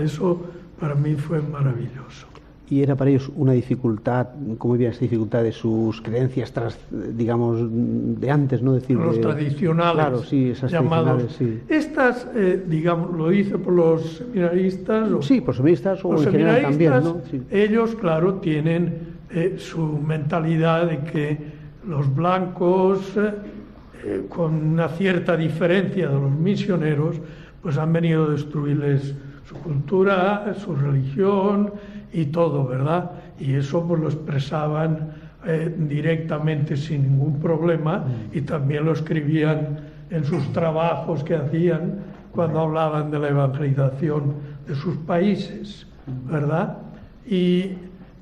[0.00, 0.42] Eso
[0.78, 2.26] para mí fue maravilloso.
[2.68, 7.58] ¿Y era para ellos una dificultad, cómo vivían esa dificultad de sus creencias, tras, digamos,
[7.70, 8.96] de antes, no decir?
[8.96, 9.94] Los tradicionales.
[9.94, 11.34] Claro, sí, esas llamados.
[11.36, 11.60] Sí.
[11.68, 15.08] Estas, eh, digamos, lo hice por los seminaristas.
[15.20, 17.20] sí, por seminaristas o en general también, ¿no?
[17.50, 19.12] Ellos, claro, tienen
[19.58, 21.51] su mentalidad de que
[21.86, 27.16] los blancos, eh, con una cierta diferencia de los misioneros,
[27.62, 29.14] pues han venido a destruirles
[29.48, 31.72] su cultura, su religión
[32.12, 33.12] y todo, ¿verdad?
[33.38, 35.12] Y eso pues lo expresaban
[35.44, 39.80] eh, directamente sin ningún problema y también lo escribían
[40.10, 42.00] en sus trabajos que hacían
[42.32, 44.34] cuando hablaban de la evangelización
[44.66, 45.86] de sus países,
[46.30, 46.78] ¿verdad?
[47.26, 47.72] Y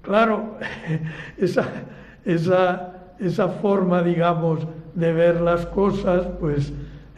[0.03, 0.59] claro,
[1.39, 1.65] esa,
[2.25, 6.73] esa esa forma, digamos, de ver las cosas, pues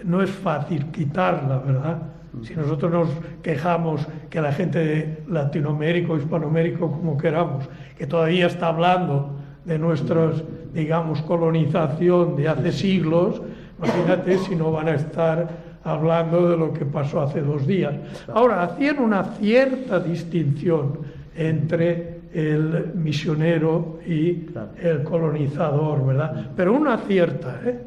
[0.04, 2.02] no es fácil quitarla, ¿verdad?
[2.42, 3.08] Si nosotros nos
[3.42, 9.78] quejamos que la gente de Latinoamérica o Hispanoamérica, como queramos, que todavía está hablando de
[9.78, 10.32] nuestra,
[10.72, 13.42] digamos, colonización de hace siglos,
[13.78, 15.48] imagínate si no van a estar
[15.84, 17.94] hablando de lo que pasó hace dos días.
[18.32, 21.00] Ahora, hacían una cierta distinción
[21.36, 24.46] entre el misionero y
[24.82, 26.50] el colonizador, ¿verdad?
[26.56, 27.78] Pero una cierta, ¿eh?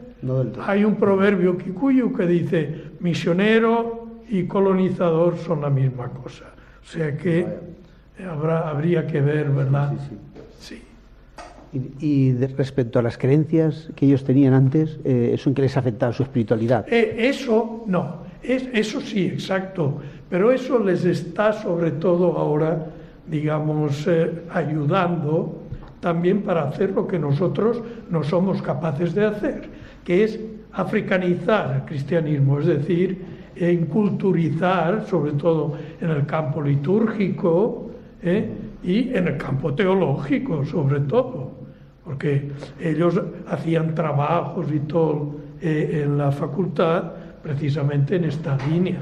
[0.66, 6.46] Hay un proverbio kikuyu que dice, misionero y colonizador son la misma cosa.
[6.82, 7.46] O sea que
[8.28, 9.94] habrá, habría que ver, ¿verdad?
[10.60, 10.82] Sí.
[12.00, 16.14] Y, respecto a las creencias que ellos tenían antes, eh, ¿eso en qué les afectaba
[16.14, 16.86] su espiritualidad?
[16.90, 20.02] Eh, eso no, es, eso sí, exacto.
[20.30, 22.88] Pero eso les está sobre todo ahora
[23.28, 25.62] digamos, eh, ayudando
[26.00, 29.70] también para hacer lo que nosotros no somos capaces de hacer,
[30.04, 30.40] que es
[30.74, 37.90] africanizar el cristianismo, es decir, enculturizar, sobre todo en el campo litúrgico
[38.22, 38.50] eh,
[38.84, 41.52] y en el campo teológico, sobre todo,
[42.04, 49.00] porque ellos hacían trabajos y todo eh, en la facultad precisamente en esta línea.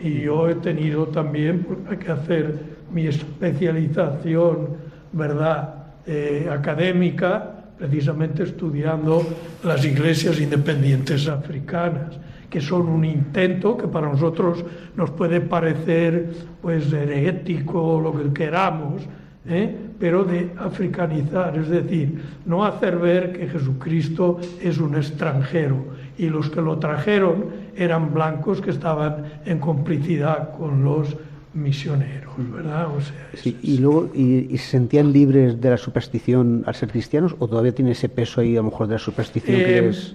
[0.00, 1.66] Y yo he tenido también
[2.00, 4.68] que hacer mi especialización,
[5.12, 5.74] ¿verdad?,
[6.06, 9.26] eh, académica, precisamente estudiando
[9.64, 12.18] las iglesias independientes africanas,
[12.48, 14.64] que son un intento que para nosotros
[14.96, 16.30] nos puede parecer
[16.62, 19.02] pues herético o lo que queramos,
[19.48, 19.74] ¿eh?
[19.98, 25.86] pero de africanizar, es decir, no hacer ver que Jesucristo es un extranjero
[26.18, 31.16] y los que lo trajeron eran blancos que estaban en complicidad con los
[31.56, 32.88] misioneros, ¿verdad?
[32.94, 37.48] O sea, y luego, y, se sentían libres de la superstición al ser cristianos o
[37.48, 40.14] todavía tiene ese peso ahí a lo mejor de la superstición que eh, es...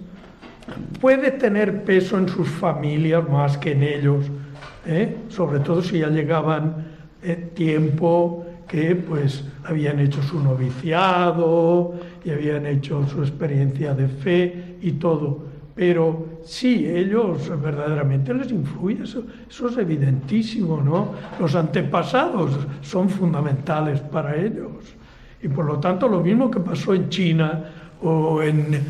[0.99, 4.25] Puede tener peso en sus familias más que en ellos,
[4.85, 5.17] ¿eh?
[5.29, 6.85] sobre todo si ya llegaban
[7.23, 14.77] en tiempo que pues habían hecho su noviciado y habían hecho su experiencia de fe
[14.81, 15.50] y todo.
[15.73, 21.13] Pero sí, ellos verdaderamente les influye, eso, es evidentísimo, ¿no?
[21.39, 22.51] Los antepasados
[22.81, 24.71] son fundamentales para ellos.
[25.41, 27.63] Y por lo tanto, lo mismo que pasó en China
[28.03, 28.83] o en,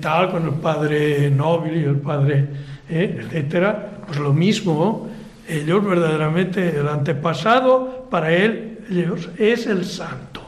[0.00, 2.48] tal con el padre Nobel y el padre,
[2.88, 3.20] ¿eh?
[3.22, 5.08] etcétera, pues lo mismo,
[5.48, 10.42] ellos verdaderamente, el antepasado para él ellos es el santo.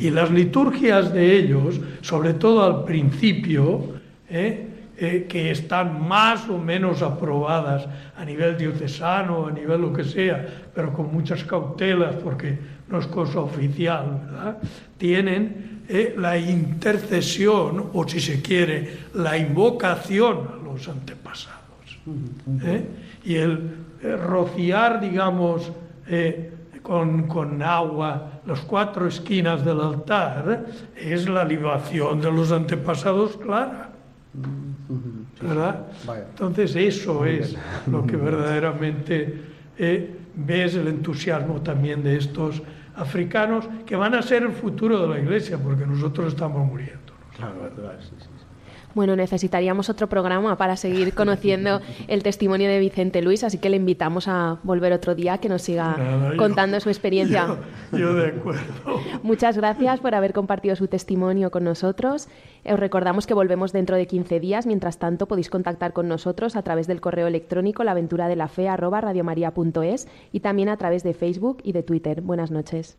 [0.00, 3.84] Y las liturgias de ellos, sobre todo al principio,
[4.28, 4.66] ¿eh?
[5.02, 7.88] Eh, que están más o menos aprobadas
[8.18, 13.06] a nivel diocesano, a nivel lo que sea, pero con muchas cautelas porque no es
[13.06, 14.58] cosa oficial, ¿verdad?
[14.98, 21.98] tienen eh, la intercesión, o si se quiere, la invocación a los antepasados.
[23.24, 23.70] Y el
[24.02, 25.72] rociar, digamos,
[26.82, 33.90] con, agua las cuatro esquinas del altar, es la libación de los antepasados clara.
[35.40, 35.86] ¿Verdad?
[36.30, 37.56] Entonces eso es
[37.86, 39.42] lo que verdaderamente
[39.78, 42.62] eh, ves el entusiasmo también de estos
[42.94, 47.00] africanos que van a ser el futuro de la iglesia porque nosotros estamos muriendo.
[47.36, 48.39] Claro, verdad, sí, sí.
[48.94, 53.76] Bueno, necesitaríamos otro programa para seguir conociendo el testimonio de Vicente Luis, así que le
[53.76, 57.56] invitamos a volver otro día que nos siga contando su experiencia.
[57.92, 58.60] Yo, de acuerdo.
[59.22, 62.28] Muchas gracias por haber compartido su testimonio con nosotros.
[62.64, 64.66] Os recordamos que volvemos dentro de 15 días.
[64.66, 70.76] Mientras tanto, podéis contactar con nosotros a través del correo electrónico laventuradelafe@radiomaria.es y también a
[70.76, 72.20] través de Facebook y de Twitter.
[72.20, 72.98] Buenas noches.